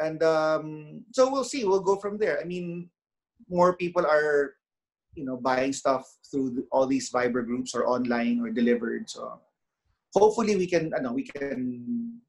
[0.00, 2.40] and um, so we'll see we'll go from there.
[2.40, 2.90] I mean
[3.48, 4.54] more people are
[5.14, 9.08] you know buying stuff through the, all these Viber groups or online or delivered.
[9.08, 9.40] So
[10.12, 12.20] hopefully we can ano we can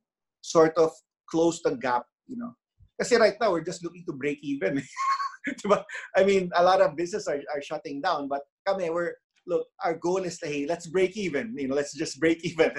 [0.41, 0.91] sort of
[1.27, 2.53] close the gap you know?
[2.99, 4.83] Kasi right now we're just looking to break even.
[5.47, 5.83] Diba?
[6.15, 9.15] I mean a lot of businesses are, are shutting down but kami we're
[9.47, 11.55] look our goal is to hey let's break even.
[11.57, 12.71] You know let's just break even.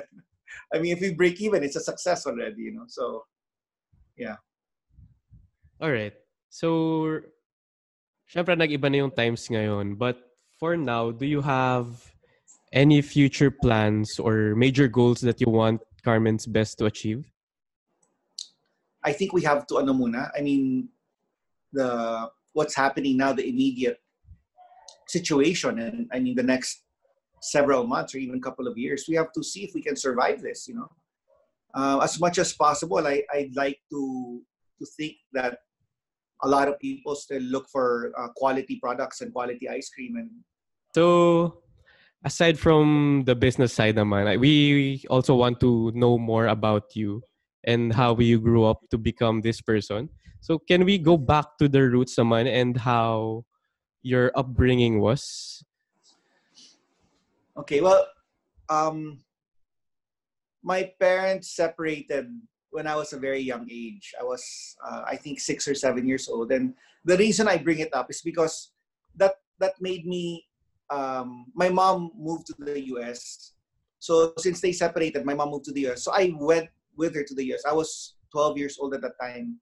[0.73, 3.25] I mean if we break even it's a success already you know so
[4.17, 4.37] yeah.
[5.81, 6.15] All right
[6.49, 7.21] so
[8.29, 10.21] syempre nag-iba na yung times ngayon but
[10.61, 11.97] for now do you have
[12.73, 17.25] any future plans or major goals that you want Carmen's best to achieve?
[19.05, 20.31] I think we have to ano muna.
[20.37, 20.89] I mean,
[21.73, 24.01] the what's happening now, the immediate
[25.09, 26.85] situation, and I mean the next
[27.41, 30.43] several months or even couple of years, we have to see if we can survive
[30.43, 30.69] this.
[30.69, 30.89] You know,
[31.75, 34.43] uh, as much as possible, I I'd like to
[34.79, 35.59] to think that
[36.43, 40.31] a lot of people still look for uh, quality products and quality ice cream and
[40.95, 41.59] so
[42.25, 47.21] aside from the business side naman we also want to know more about you
[47.65, 50.09] and how you grew up to become this person.
[50.41, 53.45] So can we go back to the roots naman and how
[54.03, 55.63] your upbringing was?
[57.57, 58.07] Okay, well,
[58.69, 59.21] um,
[60.63, 62.31] my parents separated
[62.71, 64.15] when I was a very young age.
[64.21, 67.81] I was, uh, I think, six or seven years old, and the reason I bring
[67.81, 68.73] it up is because
[69.17, 70.45] that that made me.
[70.91, 73.53] Um, my mom moved to the U.S.
[73.99, 76.03] So since they separated, my mom moved to the U.S.
[76.03, 77.63] So I went with her to the US.
[77.69, 79.61] I was 12 years old at that time.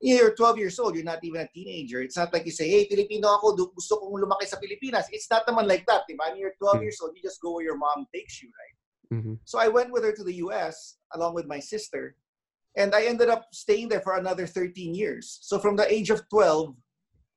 [0.00, 2.02] You're 12 years old, you're not even a teenager.
[2.02, 5.08] It's not like you say, hey, Filipino ako, gusto kong lumaki sa Pilipinas.
[5.10, 6.32] It's not naman like that, diba?
[6.32, 6.82] Mean, you're 12 mm-hmm.
[6.84, 8.76] years old, you just go where your mom takes you, right?
[9.18, 9.34] Mm-hmm.
[9.44, 12.16] So I went with her to the US along with my sister.
[12.76, 15.38] And I ended up staying there for another 13 years.
[15.40, 16.76] So from the age of 12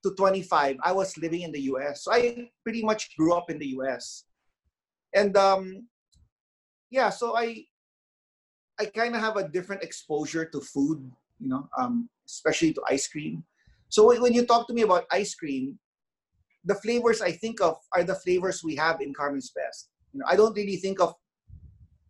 [0.03, 2.03] to 25, I was living in the US.
[2.03, 4.25] So I pretty much grew up in the US.
[5.15, 5.87] And um,
[6.89, 7.65] yeah, so I
[8.79, 13.07] I kind of have a different exposure to food, you know, um, especially to ice
[13.07, 13.43] cream.
[13.89, 15.79] So when you talk to me about ice cream,
[16.63, 19.89] the flavors I think of are the flavors we have in Carmen's Best.
[20.13, 21.15] You know, I don't really think of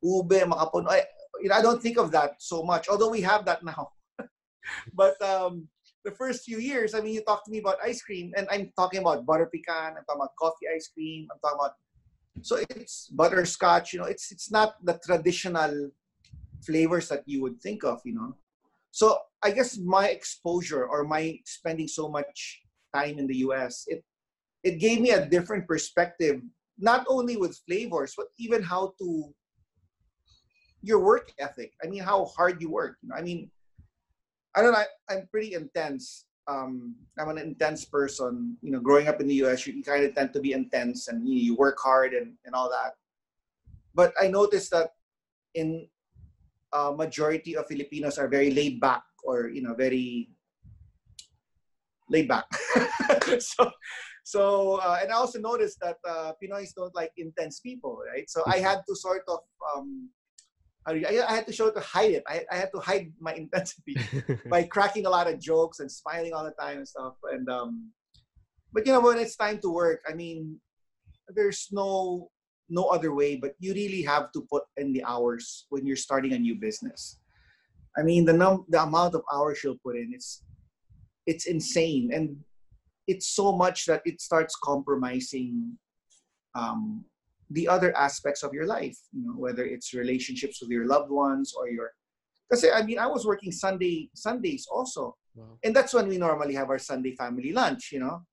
[0.03, 0.89] ube, macapuno.
[0.89, 1.03] I,
[1.41, 3.91] you know, I don't think of that so much, although we have that now.
[4.93, 5.67] but um,
[6.03, 8.71] the first few years, I mean, you talk to me about ice cream, and I'm
[8.77, 11.73] talking about butter pecan, I'm talking about coffee ice cream, I'm talking about
[12.41, 13.93] so it's butterscotch.
[13.93, 15.91] You know, it's it's not the traditional
[16.65, 18.35] flavors that you would think of, you know.
[18.91, 22.61] So I guess my exposure or my spending so much
[22.93, 24.03] time in the US, it
[24.63, 26.41] it gave me a different perspective,
[26.77, 29.33] not only with flavors, but even how to
[30.81, 31.73] your work ethic.
[31.83, 32.97] I mean, how hard you work.
[33.15, 33.51] I mean,
[34.55, 34.83] I don't know.
[35.09, 36.25] I, am pretty intense.
[36.47, 38.57] Um, I'm an intense person.
[38.61, 41.27] You know, growing up in the US, you, kind of tend to be intense and
[41.27, 42.93] you, you work hard and, and all that.
[43.93, 44.91] But I noticed that
[45.53, 45.87] in
[46.73, 50.29] uh, majority of Filipinos are very laid back or you know very
[52.09, 52.45] laid back.
[53.39, 53.71] so
[54.23, 58.29] so uh, and I also noticed that uh, Pinoys don't like intense people, right?
[58.29, 59.39] So I had to sort of
[59.75, 60.09] um,
[60.85, 62.23] I, I had to show to hide it.
[62.27, 63.97] I, I had to hide my intensity
[64.49, 67.15] by cracking a lot of jokes and smiling all the time and stuff.
[67.31, 67.91] And um,
[68.73, 70.59] but you know when it's time to work, I mean,
[71.27, 72.29] there's no
[72.69, 73.35] no other way.
[73.35, 77.19] But you really have to put in the hours when you're starting a new business.
[77.97, 80.43] I mean, the num the amount of hours you'll put in, it's
[81.25, 82.37] it's insane, and
[83.07, 85.77] it's so much that it starts compromising
[86.55, 87.05] um,
[87.49, 88.97] the other aspects of your life.
[89.11, 91.91] You know, whether it's relationships with your loved ones or your.
[92.49, 95.57] Because I mean, I was working Sunday Sundays also, wow.
[95.63, 97.91] and that's when we normally have our Sunday family lunch.
[97.91, 98.25] You know,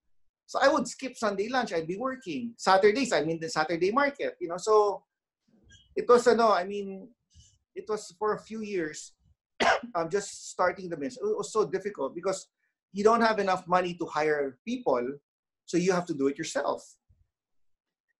[0.47, 1.73] so I would skip Sunday lunch.
[1.73, 3.11] I'd be working Saturdays.
[3.11, 4.35] I mean, the Saturday market.
[4.39, 5.03] You know, so
[5.95, 6.53] it was no.
[6.53, 7.09] I mean,
[7.75, 9.11] it was for a few years.
[9.61, 11.19] I'm um, just starting the business.
[11.21, 12.47] It was so difficult because
[12.93, 15.03] you don't have enough money to hire people,
[15.65, 16.95] so you have to do it yourself.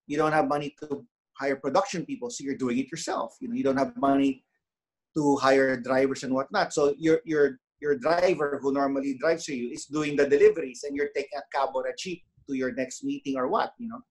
[0.06, 3.38] You don't have money to hire production people, so you're doing it yourself.
[3.40, 4.44] You know, you don't have money
[5.16, 9.72] to hire drivers and whatnot, so your your your driver who normally drives for you
[9.72, 13.04] is doing the deliveries, and you're taking a cab or a jeep to your next
[13.04, 13.74] meeting or what.
[13.78, 14.02] You know,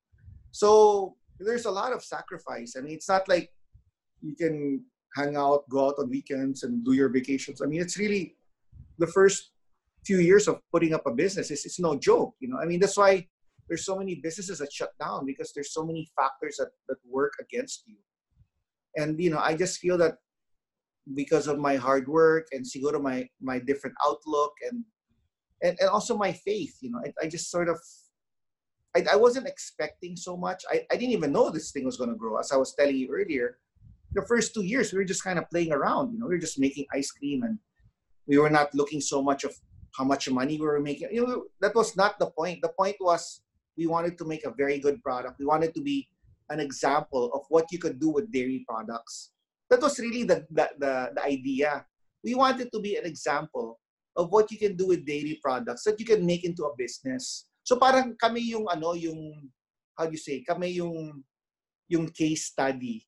[0.53, 2.75] so there's a lot of sacrifice.
[2.77, 3.51] I mean, it's not like
[4.23, 7.61] you can hang out, go out on weekends, and do your vacations.
[7.63, 8.37] I mean, it's really
[8.99, 9.53] the first
[10.07, 12.35] few years of putting up a business is it's no joke.
[12.41, 13.27] You know, I mean that's why
[13.69, 17.33] there's so many businesses that shut down because there's so many factors that, that work
[17.41, 17.97] against you.
[18.97, 20.19] And you know, I just feel that
[21.15, 24.85] because of my hard work and siguro my my different outlook and
[25.63, 27.79] and, and also my faith, you know, I, I just sort of
[28.95, 30.65] I, I wasn't expecting so much.
[30.71, 32.39] I, I didn't even know this thing was gonna grow.
[32.39, 33.59] As I was telling you earlier,
[34.13, 36.41] the first two years we were just kind of playing around, you know, we were
[36.41, 37.59] just making ice cream and
[38.27, 39.55] we were not looking so much of
[39.97, 41.09] how much money we were making.
[41.13, 42.61] You know, that was not the point.
[42.63, 43.43] The point was
[43.77, 45.39] we wanted to make a very good product.
[45.39, 46.09] We wanted to be
[46.51, 49.31] an example of what you could do with dairy products.
[49.71, 51.85] That was really the, the, the, the idea.
[52.23, 53.79] We wanted to be an example
[54.17, 57.47] of what you can do with dairy products that you can make into a business.
[57.63, 59.51] So parang kami yung ano yung
[59.99, 61.23] how do you say kami yung
[61.91, 63.03] yung case study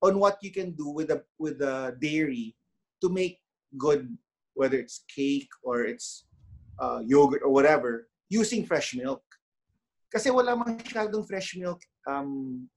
[0.00, 2.56] on what you can do with a, with the dairy
[3.00, 3.38] to make
[3.76, 4.08] good
[4.54, 6.24] whether it's cake or it's
[6.80, 9.22] uh, yogurt or whatever, using fresh milk.
[10.12, 12.68] Kasi wala masyadong fresh milk um,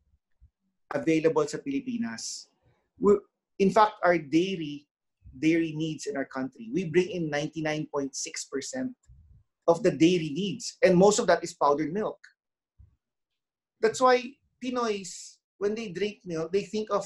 [0.93, 2.47] available sa Pilipinas.
[2.99, 3.17] We,
[3.59, 4.87] in fact, our dairy
[5.39, 8.93] dairy needs in our country, we bring in 99.6%
[9.67, 10.77] of the dairy needs.
[10.83, 12.19] And most of that is powdered milk.
[13.81, 14.23] That's why
[14.63, 17.05] Pinoys, when they drink milk, they think of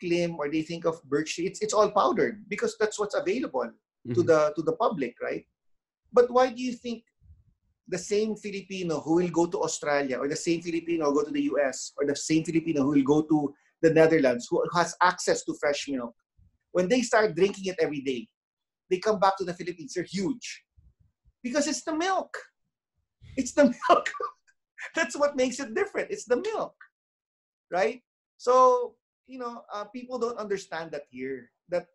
[0.00, 4.14] Klim or they think of birch It's, it's all powdered because that's what's available mm-hmm.
[4.14, 5.44] to the to the public, right?
[6.12, 7.04] But why do you think
[7.88, 11.30] the same Filipino who will go to Australia or the same Filipino who go to
[11.30, 13.54] the US or the same Filipino who will go to
[13.84, 16.14] the Netherlands who has access to fresh milk,
[16.72, 18.26] when they start drinking it every day,
[18.90, 20.64] they come back to the Philippines, they're huge.
[21.42, 22.32] Because it's the milk.
[23.36, 24.10] It's the milk.
[24.96, 26.10] That's what makes it different.
[26.10, 26.74] It's the milk.
[27.70, 28.00] Right?
[28.38, 31.50] So, you know, uh, people don't understand that here.
[31.68, 31.86] That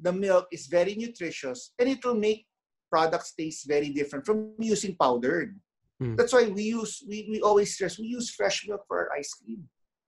[0.00, 2.46] the milk is very nutritious and it will make
[2.90, 5.58] products taste very different from using powdered.
[6.02, 6.16] Mm.
[6.16, 9.32] That's why we use we, we always stress we use fresh milk for our ice
[9.32, 9.64] cream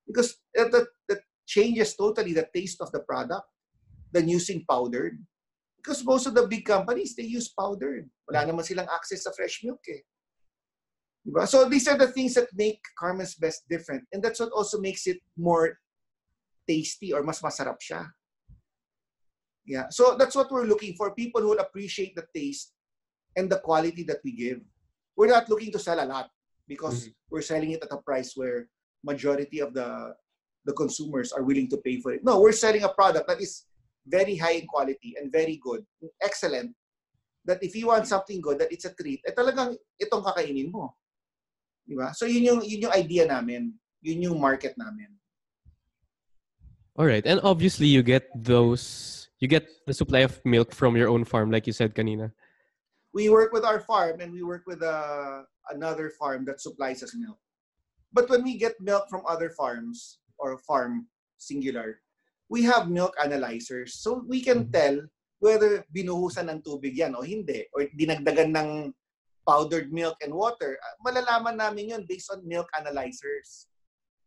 [0.09, 3.49] because that, that, that changes totally the taste of the product
[4.12, 5.16] than using powdered.
[5.80, 8.05] Because most of the big companies they use powdered.
[8.28, 10.05] Wala naman silang access to fresh milk eh.
[11.24, 11.49] Diba?
[11.49, 15.09] So these are the things that make Carmen's Best different and that's what also makes
[15.09, 15.80] it more
[16.68, 18.05] tasty or mas masarap siya.
[19.64, 19.88] Yeah.
[19.88, 21.16] So that's what we're looking for.
[21.16, 22.76] People who will appreciate the taste
[23.36, 24.61] and the quality that we give.
[25.16, 26.28] We're not looking to sell a lot
[26.68, 27.32] because mm-hmm.
[27.32, 28.68] we're selling it at a price where
[29.05, 30.12] majority of the
[30.69, 32.21] the consumers are willing to pay for it.
[32.23, 33.64] No, we're selling a product that is
[34.05, 35.81] very high in quality and very good,
[36.21, 36.77] excellent.
[37.49, 40.93] That if you want something good, that it's a treat, eh talagang itong kakainin mo.
[41.89, 42.12] Di ba?
[42.12, 43.73] So yun yung, yun yung idea namin.
[44.05, 45.09] Yun yung market namin.
[47.01, 47.25] All right.
[47.25, 51.49] And obviously you get those you get the supply of milk from your own farm,
[51.49, 52.33] like you said, kanina.
[53.14, 57.16] We work with our farm and we work with uh, another farm that supplies us
[57.16, 57.39] milk.
[58.12, 62.01] But when we get milk from other farms or farm singular,
[62.49, 64.01] we have milk analyzers.
[64.01, 64.74] So we can mm-hmm.
[64.74, 64.97] tell
[65.39, 67.66] whether binuhusan ng tubig yan o hindi.
[67.74, 68.70] Or dinagdagan ng
[69.47, 70.76] powdered milk and water.
[71.01, 73.68] Malalaman namin yun based on milk analyzers.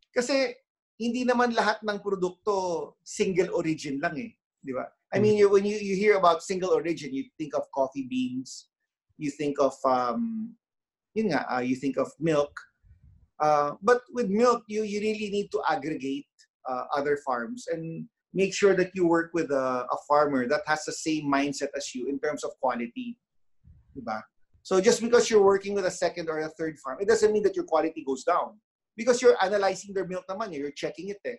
[0.09, 0.55] Kasi
[0.97, 4.32] hindi naman lahat ng produkto single origin lang eh.
[4.62, 4.86] Di ba?
[5.12, 8.70] I mean, you, when you, you hear about single origin, you think of coffee beans,
[9.18, 10.55] you think of, um,
[11.14, 12.53] yun nga, uh, you think of milk.
[13.42, 16.28] Uh, but with milk, you, you really need to aggregate
[16.70, 17.66] uh, other farms.
[17.72, 21.68] And make sure that you work with a, a farmer that has the same mindset
[21.76, 23.18] as you in terms of quality.
[23.98, 24.22] Diba?
[24.64, 27.44] So just because you're working with a second or a third farm, it doesn't mean
[27.44, 28.60] that your quality goes down.
[28.96, 31.36] Because you're analyzing their milk naman, you're checking it eh.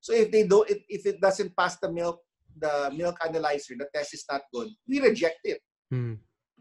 [0.00, 2.20] So if they don't, if, if it doesn't pass the milk,
[2.58, 5.60] the milk analyzer, the test is not good, we reject it.
[5.90, 6.14] Hmm.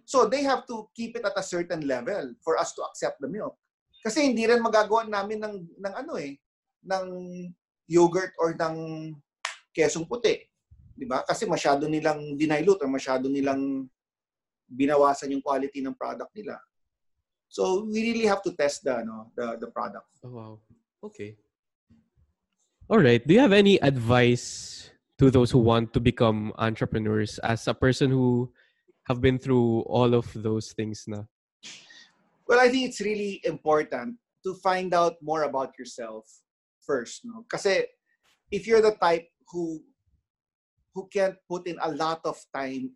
[0.05, 3.27] So they have to keep it at a certain level for us to accept the
[3.27, 3.55] milk.
[4.03, 6.35] Kasi hindi rin magagawa namin ng, ng ano eh,
[6.83, 7.07] ng
[7.87, 8.75] yogurt or ng
[9.71, 10.43] kesong puti.
[10.93, 11.23] Di ba?
[11.23, 13.87] Kasi masyado nilang dinilute or masyado nilang
[14.67, 16.59] binawasan yung quality ng product nila.
[17.47, 20.09] So we really have to test the no, the the product.
[20.25, 20.53] Oh, wow.
[21.05, 21.37] Okay.
[22.89, 23.21] All right.
[23.21, 24.89] Do you have any advice
[25.21, 28.51] to those who want to become entrepreneurs as a person who
[29.05, 31.29] have been through all of those things na?
[32.47, 36.27] Well, I think it's really important to find out more about yourself
[36.83, 37.45] first, no?
[37.47, 37.87] Kasi
[38.51, 39.79] if you're the type who
[40.93, 42.91] who can't put in a lot of time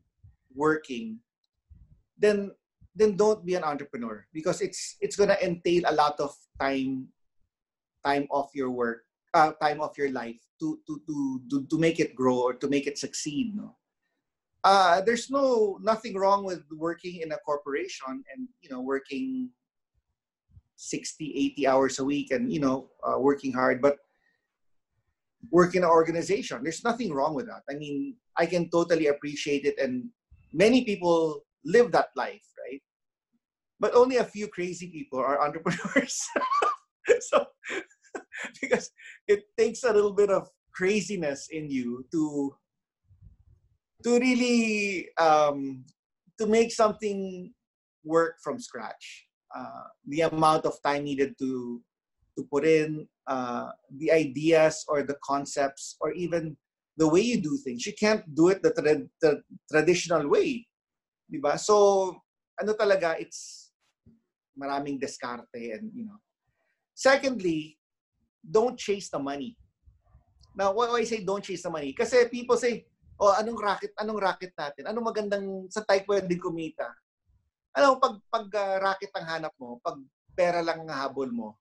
[0.54, 1.20] working,
[2.20, 2.52] then
[2.98, 7.08] then don't be an entrepreneur because it's it's gonna entail a lot of time
[8.04, 11.16] time off your work, uh, time off your life to to to
[11.50, 13.56] to, to make it grow or to make it succeed.
[13.56, 13.78] No,
[14.68, 19.50] uh, there's no nothing wrong with working in a corporation and you know working
[20.76, 23.96] 60 80 hours a week and you know uh, working hard but
[25.52, 26.60] work in an organization.
[26.64, 27.64] There's nothing wrong with that.
[27.72, 30.10] I mean i can totally appreciate it and
[30.54, 32.82] many people live that life right?
[33.80, 36.28] But only a few crazy people are entrepreneurs.
[37.22, 37.48] So
[38.62, 38.92] because
[39.28, 42.54] it takes a little bit of craziness in you to
[44.04, 45.86] to really um,
[46.40, 47.54] to make something
[48.04, 49.26] work from scratch.
[49.56, 51.82] Uh, the amount of time needed to
[52.38, 56.56] to put in uh, the ideas or the concepts or even
[56.98, 57.86] the way you do things.
[57.86, 60.66] You can't do it the, tra- the traditional way.
[61.32, 61.60] Diba?
[61.60, 62.16] So,
[62.60, 63.72] ano talaga, it's
[64.58, 66.18] maraming descarte and, you know.
[66.94, 67.78] Secondly,
[68.42, 69.58] don't chase the money.
[70.56, 71.94] Now, why I say don't chase the money?
[71.94, 72.86] Kasi people say,
[73.20, 74.84] oh, anong racket, anong racket natin?
[74.90, 76.88] Anong magandang, sa tayo pwede kumita?
[77.78, 79.98] Alam mo, pag, pag uh, racket ang hanap mo, pag
[80.38, 81.58] pera lang ang habol mo,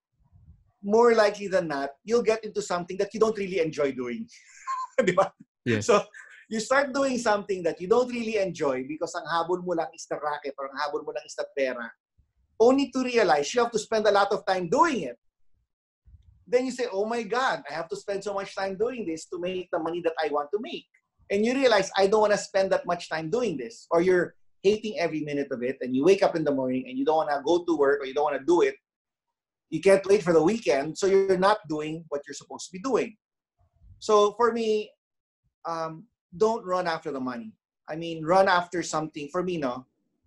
[0.84, 4.28] more likely than not, you'll get into something that you don't really enjoy doing.
[5.06, 5.32] Di ba?
[5.64, 5.88] Yes.
[5.88, 6.04] So,
[6.48, 10.06] you start doing something that you don't really enjoy because ang habol mo lang is
[10.06, 11.90] the racket or ang habol mo lang is the pera,
[12.60, 15.18] only to realize you have to spend a lot of time doing it.
[16.46, 19.26] Then you say, oh my God, I have to spend so much time doing this
[19.34, 20.86] to make the money that I want to make.
[21.30, 23.86] And you realize, I don't want to spend that much time doing this.
[23.90, 26.98] Or you're hating every minute of it and you wake up in the morning and
[26.98, 28.74] you don't want to go to work or you don't want to do it.
[29.70, 32.78] You can't wait for the weekend, so you're not doing what you're supposed to be
[32.78, 33.16] doing.
[33.98, 34.90] So for me,
[35.64, 36.06] um,
[36.36, 37.52] don't run after the money.
[37.88, 39.28] I mean, run after something.
[39.32, 39.86] For me, no,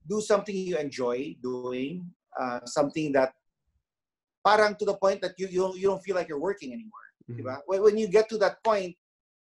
[0.09, 3.33] do something you enjoy doing, uh, something that
[4.45, 7.07] parang to the point that you you don't, you don't feel like you're working anymore.
[7.29, 7.61] Mhm.
[7.67, 8.95] When, when you get to that point,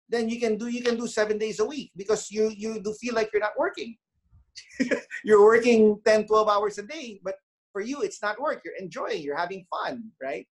[0.10, 2.94] then you can do you can do seven days a week because you you do
[2.94, 3.96] feel like you're not working.
[5.24, 7.36] you're working 10, 12 hours a day, but
[7.72, 8.62] for you it's not work.
[8.64, 10.46] You're enjoying, you're having fun, right?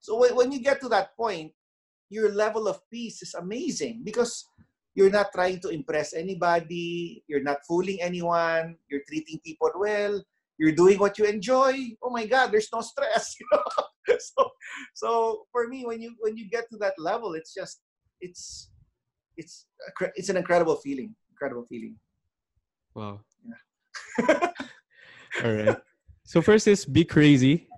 [0.00, 1.52] So when, you get to that point,
[2.10, 4.44] your level of peace is amazing because
[4.94, 10.22] you're not trying to impress anybody, you're not fooling anyone, you're treating people well,
[10.58, 11.74] you're doing what you enjoy.
[12.02, 13.34] Oh my God, there's no stress.
[13.40, 14.18] You know?
[14.18, 14.50] so,
[14.94, 17.80] so for me, when you when you get to that level, it's just
[18.20, 18.71] it's
[19.36, 19.66] it's
[20.16, 21.14] it's an incredible feeling.
[21.30, 21.96] Incredible feeling.
[22.94, 23.20] Wow.
[23.44, 24.28] Yeah.
[25.44, 25.76] All right.
[26.24, 27.68] So first is be crazy.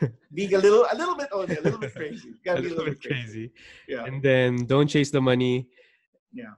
[0.34, 2.28] Being a little a little bit oh, only, a little bit crazy.
[2.28, 3.48] You gotta be a little little bit bit crazy.
[3.48, 3.52] crazy.
[3.88, 4.04] Yeah.
[4.04, 5.68] And then don't chase the money.
[6.32, 6.54] Yeah.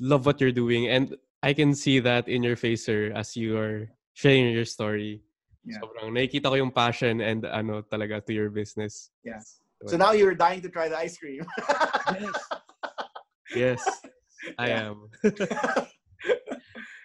[0.00, 0.88] Love what you're doing.
[0.88, 5.22] And I can see that in your face, sir, as you are sharing your story.
[5.64, 5.78] Yeah.
[5.78, 9.10] Sobrang nakikita ko yung passion and ano talaga to your business.
[9.24, 9.40] Yeah.
[9.86, 11.44] So now you're dying to try the ice cream.
[12.18, 12.32] Yes,
[14.58, 15.08] I am.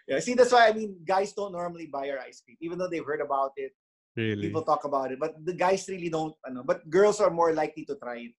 [0.07, 0.19] yeah.
[0.19, 3.05] See, that's why I mean, guys don't normally buy our ice cream, even though they've
[3.05, 3.71] heard about it.
[4.15, 4.47] Really.
[4.47, 6.35] People talk about it, but the guys really don't.
[6.45, 8.35] Ano, but girls are more likely to try it.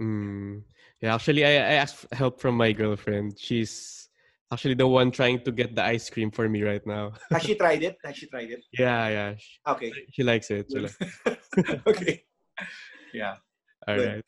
[0.00, 0.62] Mm.
[1.00, 3.38] Yeah, actually, I, I asked help from my girlfriend.
[3.40, 4.08] She's
[4.52, 7.12] actually the one trying to get the ice cream for me right now.
[7.32, 7.96] Has she tried it?
[8.04, 8.60] Has she tried it?
[8.78, 9.34] yeah, yeah.
[9.38, 9.92] She, Okay.
[10.12, 10.66] she likes it.
[10.70, 10.92] She Good.
[10.92, 12.22] li- okay.
[13.14, 13.36] Yeah.
[13.88, 14.08] All Good.
[14.16, 14.24] right.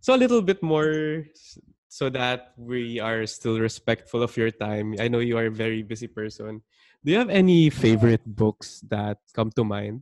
[0.00, 1.58] So a little bit more s-
[1.92, 4.96] so that we are still respectful of your time.
[4.96, 6.64] I know you are a very busy person.
[7.04, 10.00] Do you have any favorite books that come to mind?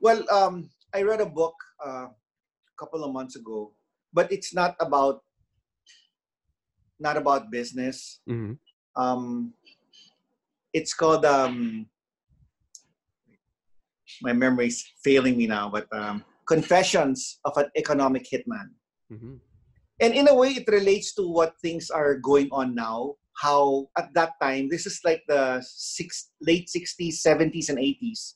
[0.00, 1.52] Well, um, I read a book
[1.84, 3.76] uh, a couple of months ago,
[4.08, 5.20] but it's not about
[6.96, 8.24] not about business.
[8.24, 8.56] hmm
[8.96, 9.52] Um,
[10.72, 11.86] it's called um,
[14.24, 18.72] my memory's failing me now, but um, Confessions of an Economic Hitman.
[19.12, 19.44] hmm
[20.00, 23.14] And in a way, it relates to what things are going on now.
[23.36, 28.34] How at that time, this is like the six, late 60s, 70s, and 80s,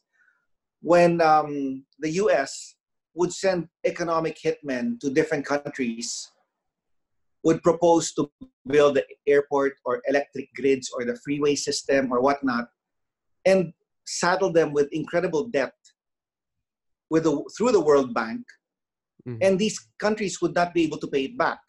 [0.80, 2.74] when um, the US
[3.14, 6.30] would send economic hitmen to different countries,
[7.44, 8.30] would propose to
[8.66, 12.68] build the airport or electric grids or the freeway system or whatnot,
[13.44, 13.72] and
[14.06, 15.74] saddle them with incredible debt
[17.10, 18.40] with the, through the World Bank
[19.26, 19.38] Mhm.
[19.40, 21.60] and these countries would not be able to pay it back.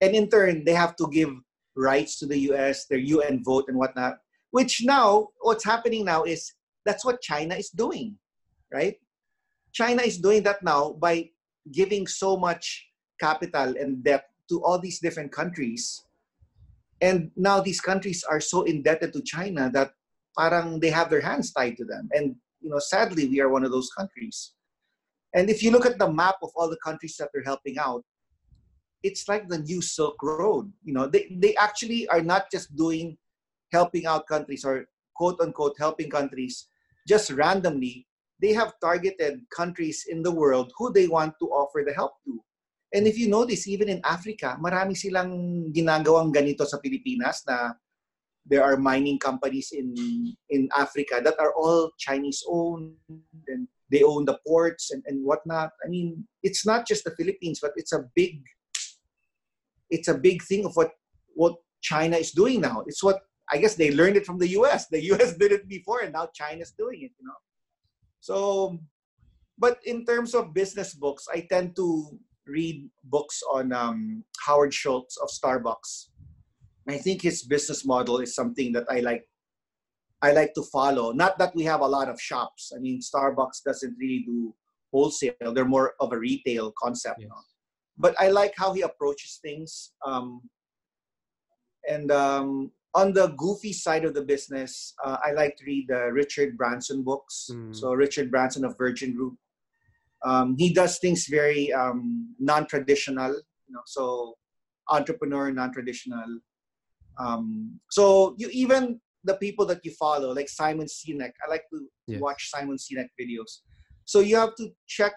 [0.00, 1.30] And in turn, they have to give
[1.76, 4.18] rights to the US, their UN vote and whatnot.
[4.50, 6.52] Which now, what's happening now is
[6.84, 8.18] that's what China is doing,
[8.72, 8.98] right?
[9.72, 11.30] China is doing that now by
[11.70, 12.84] giving so much
[13.20, 16.04] capital and debt to all these different countries.
[17.00, 19.94] And now these countries are so indebted to China that
[20.36, 22.08] parang they have their hands tied to them.
[22.12, 24.52] And you know, sadly, we are one of those countries.
[25.34, 28.04] And if you look at the map of all the countries that they're helping out,
[29.02, 30.72] it's like the new Silk Road.
[30.84, 33.16] You know, they, they actually are not just doing
[33.72, 36.68] helping out countries or quote unquote helping countries
[37.08, 38.06] just randomly.
[38.40, 42.42] They have targeted countries in the world who they want to offer the help to.
[42.92, 47.72] And if you notice, even in Africa, marami silang ginagawang ganito sa Pilipinas na
[48.44, 49.94] there are mining companies in
[50.50, 52.98] in Africa that are all Chinese owned
[53.48, 55.70] and they own the ports and, and whatnot.
[55.84, 58.42] I mean, it's not just the Philippines, but it's a big
[59.90, 60.92] it's a big thing of what
[61.34, 62.82] what China is doing now.
[62.86, 63.20] It's what
[63.52, 64.88] I guess they learned it from the US.
[64.88, 67.40] The US did it before and now China's doing it, you know.
[68.20, 68.80] So
[69.58, 75.16] but in terms of business books, I tend to read books on um, Howard Schultz
[75.18, 76.08] of Starbucks.
[76.88, 79.28] I think his business model is something that I like
[80.22, 81.12] I like to follow.
[81.12, 82.72] Not that we have a lot of shops.
[82.74, 84.54] I mean, Starbucks doesn't really do
[84.92, 85.52] wholesale.
[85.52, 87.16] They're more of a retail concept.
[87.20, 87.28] Yes.
[87.28, 87.36] no?
[87.98, 89.92] But I like how he approaches things.
[90.06, 90.42] Um,
[91.88, 96.12] and um, on the goofy side of the business, uh, I like to read the
[96.12, 97.50] Richard Branson books.
[97.52, 97.74] Mm.
[97.74, 99.34] So Richard Branson of Virgin Group.
[100.24, 103.32] Um, he does things very um, non-traditional.
[103.32, 104.36] You know, so
[104.88, 106.38] entrepreneur, non-traditional.
[107.18, 111.32] Um, so you even the people that you follow, like Simon Sinek.
[111.44, 112.20] I like to Yes.
[112.20, 113.62] watch Simon Sinek videos.
[114.04, 115.14] So you have to check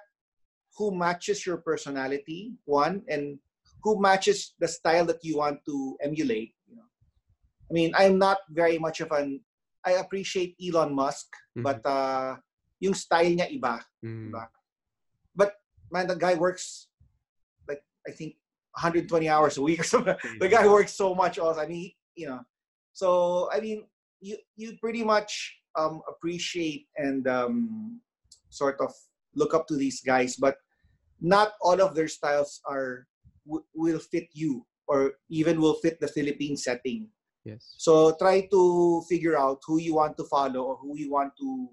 [0.78, 3.40] who matches your personality, one, and
[3.82, 6.54] who matches the style that you want to emulate.
[6.70, 6.88] You know,
[7.70, 9.42] I mean, I'm not very much of an.
[9.86, 11.64] I appreciate Elon Musk, Mhm.
[11.64, 12.38] but uh,
[12.82, 13.82] yung style niya iba.
[14.04, 14.30] Mm.
[14.30, 14.50] Diba?
[15.36, 15.54] But
[15.92, 16.90] man, the guy works
[17.70, 18.38] like I think
[18.78, 20.18] 120 hours a week or something.
[20.40, 21.62] The guy works so much also.
[21.62, 22.42] I mean, you know.
[22.94, 23.86] So I mean,
[24.22, 28.00] you you pretty much um, appreciate and um,
[28.50, 28.94] sort of
[29.36, 30.58] look up to these guys, but
[31.20, 33.08] not all of their styles are
[33.46, 37.10] w- will fit you or even will fit the Philippine setting.
[37.44, 37.76] Yes.
[37.78, 41.70] So try to figure out who you want to follow or who you want to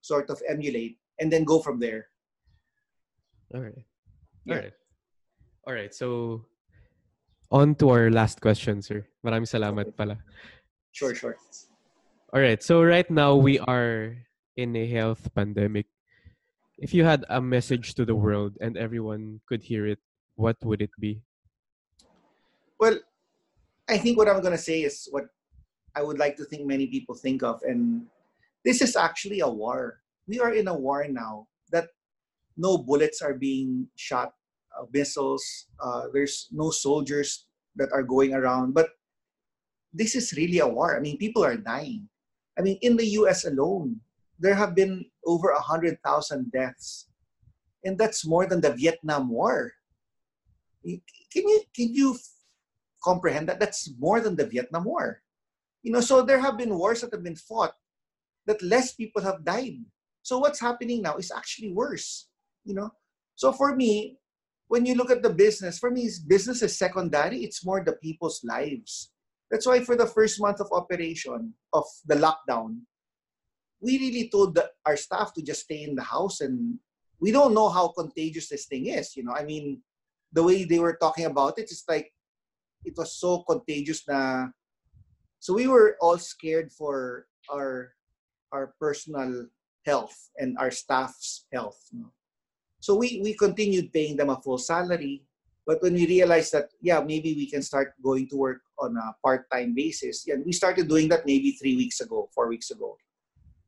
[0.00, 2.08] sort of emulate, and then go from there.
[3.54, 3.84] All right.
[4.44, 4.54] Yeah.
[4.54, 4.72] All right.
[5.68, 5.94] All right.
[5.94, 6.46] So
[7.50, 9.06] on to our last question, sir.
[9.24, 10.18] Maraming salamat pala.
[10.90, 11.36] Sure, sure.
[12.32, 12.62] All right.
[12.62, 14.16] So right now we are
[14.56, 15.84] in a health pandemic.
[16.78, 20.00] If you had a message to the world and everyone could hear it,
[20.36, 21.20] what would it be?
[22.80, 22.96] Well,
[23.86, 25.28] I think what I'm going to say is what
[25.94, 27.60] I would like to think many people think of.
[27.68, 28.08] And
[28.64, 30.00] this is actually a war.
[30.26, 31.88] We are in a war now that
[32.56, 34.32] no bullets are being shot,
[34.72, 35.44] uh, missiles,
[35.84, 37.44] uh, there's no soldiers
[37.76, 38.72] that are going around.
[38.72, 38.88] But
[39.92, 40.96] this is really a war.
[40.96, 42.08] I mean, people are dying.
[42.58, 44.00] I mean, in the US alone,
[44.38, 47.08] there have been over 100,000 deaths.
[47.84, 49.72] And that's more than the Vietnam War.
[50.84, 51.00] Can
[51.48, 52.16] you, can you
[53.02, 55.20] comprehend that that's more than the Vietnam War.
[55.82, 57.74] You know, so there have been wars that have been fought
[58.46, 59.82] that less people have died.
[60.22, 62.28] So what's happening now is actually worse.
[62.64, 62.90] You know,
[63.34, 64.18] so for me,
[64.68, 67.42] when you look at the business, for me, business is secondary.
[67.42, 69.10] It's more the people's lives.
[69.52, 72.80] That's why for the first month of operation of the lockdown,
[73.82, 76.78] we really told the, our staff to just stay in the house, and
[77.20, 79.14] we don't know how contagious this thing is.
[79.14, 79.82] You know, I mean,
[80.32, 82.10] the way they were talking about it, it's like
[82.84, 84.48] it was so contagious na
[85.38, 87.94] so we were all scared for our
[88.52, 89.46] our personal
[89.86, 92.10] health and our staff's health no?
[92.80, 95.22] so we we continued paying them a full salary
[95.66, 99.14] But when we realized that, yeah, maybe we can start going to work on a
[99.22, 102.96] part-time basis, yeah, we started doing that maybe three weeks ago, four weeks ago.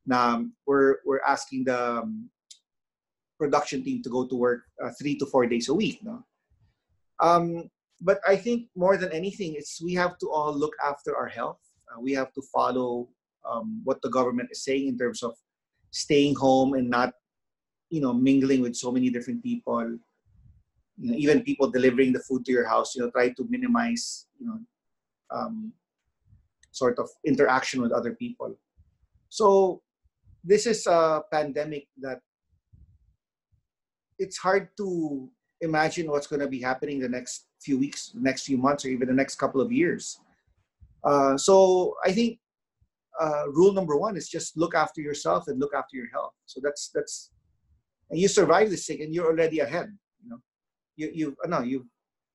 [0.06, 2.28] Now we're we're asking the um,
[3.38, 6.00] production team to go to work uh, three to four days a week.
[6.02, 6.24] No?
[7.20, 7.70] Um,
[8.00, 11.60] but I think more than anything, it's we have to all look after our health.
[11.88, 13.08] Uh, we have to follow
[13.48, 15.34] um, what the government is saying in terms of
[15.90, 17.14] staying home and not,
[17.88, 19.98] you know, mingling with so many different people.
[20.98, 22.94] You know, even people delivering the food to your house.
[22.94, 24.58] You know, try to minimize, you know,
[25.30, 25.72] um,
[26.70, 28.56] sort of interaction with other people.
[29.28, 29.82] So
[30.42, 32.20] this is a pandemic that
[34.18, 35.28] it's hard to
[35.60, 38.88] imagine what's going to be happening the next few weeks, the next few months, or
[38.88, 40.18] even the next couple of years.
[41.02, 42.38] Uh, so I think
[43.20, 46.32] uh, rule number one is just look after yourself and look after your health.
[46.46, 47.30] So that's that's
[48.10, 49.96] and you survive this thing and you're already ahead.
[50.96, 51.86] You you ano you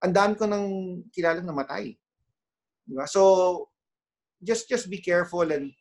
[0.03, 1.95] ang dami ko nang kilalang namatay.
[2.87, 3.07] Diba?
[3.07, 3.67] So
[4.43, 5.71] just just be careful and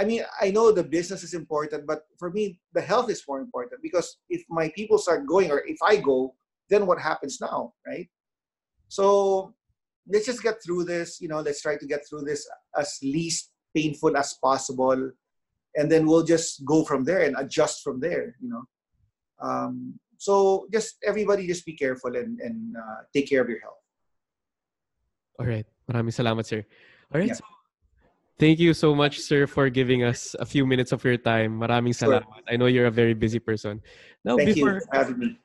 [0.00, 3.40] I mean I know the business is important, but for me the health is more
[3.40, 6.34] important because if my people start going or if I go,
[6.68, 8.08] then what happens now, right?
[8.88, 9.54] So
[10.08, 11.20] let's just get through this.
[11.20, 15.12] You know, let's try to get through this as least painful as possible,
[15.76, 18.34] and then we'll just go from there and adjust from there.
[18.40, 18.62] You know,
[19.40, 23.78] um, so just everybody just be careful and and uh, take care of your health.
[25.38, 26.66] All right, maraming salamat, sir.
[27.14, 27.30] All right.
[27.30, 27.38] Yeah.
[27.38, 27.46] So,
[28.42, 31.62] thank you so much, sir, for giving us a few minutes of your time.
[31.62, 32.18] Maraming Sure.
[32.18, 32.42] salamat.
[32.50, 33.80] I know you're a very busy person.
[34.26, 35.38] Now, Thank before you for having me.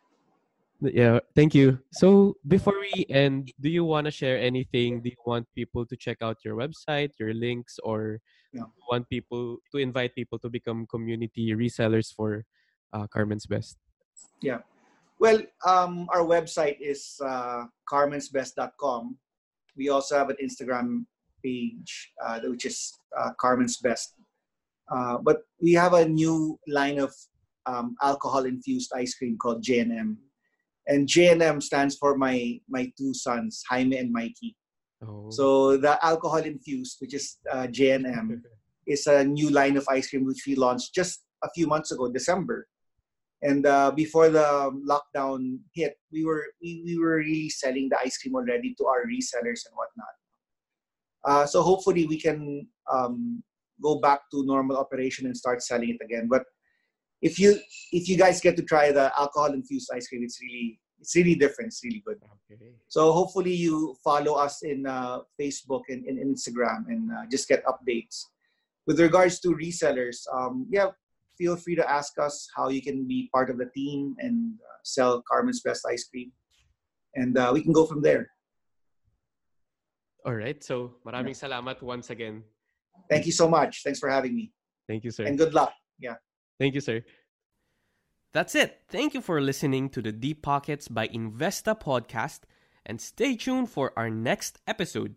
[0.81, 1.79] Yeah, thank you.
[1.93, 4.99] So before we end, do you want to share anything?
[4.99, 8.19] Do you want people to check out your website, your links, or
[8.51, 12.43] you want people to invite people to become community resellers for
[12.91, 13.77] uh, Carmen's Best?
[15.19, 19.17] Well, um, our website is uh, carmensbest.com.
[19.77, 21.05] We also have an Instagram
[21.43, 24.15] page, uh, which is uh, Carmen's Best.
[24.91, 27.13] Uh, but we have a new line of
[27.65, 30.17] um, alcohol-infused ice cream called J&M.
[30.87, 34.57] And J&M stands for my my two sons, Jaime and Mikey.
[35.01, 38.43] Oh, So the alcohol-infused, which is uh, J&M,
[38.87, 42.11] is a new line of ice cream which we launched just a few months ago,
[42.11, 42.67] December.
[43.43, 48.17] And uh, before the lockdown hit, we were we, we were really selling the ice
[48.17, 50.15] cream already to our resellers and whatnot.
[51.25, 53.43] Uh, so hopefully we can um,
[53.81, 56.27] go back to normal operation and start selling it again.
[56.29, 56.43] But
[57.21, 57.59] if you
[57.91, 61.35] if you guys get to try the alcohol infused ice cream, it's really it's really
[61.35, 61.67] different.
[61.69, 62.19] It's really good.
[62.51, 62.71] okay.
[62.87, 67.63] So hopefully you follow us in uh, Facebook and, and Instagram and uh, just get
[67.65, 68.23] updates.
[68.87, 70.87] With regards to resellers, um, yeah,
[71.37, 74.79] feel free to ask us how you can be part of the team and uh,
[74.83, 76.31] sell Carmen's Best Ice Cream,
[77.15, 78.29] and uh, we can go from there.
[80.25, 80.63] All right.
[80.63, 82.43] So maraming salamat once again.
[83.09, 83.83] Thank you so much.
[83.83, 84.53] Thanks for having me,
[84.87, 85.25] Thank you, sir.
[85.25, 85.73] and good luck.
[85.99, 86.15] Yeah.
[86.59, 87.03] Thank you, sir.
[88.31, 88.81] That's it.
[88.87, 92.47] Thank you for listening to the Deep Pockets by Investa podcast
[92.85, 95.15] and stay tuned for our next episode.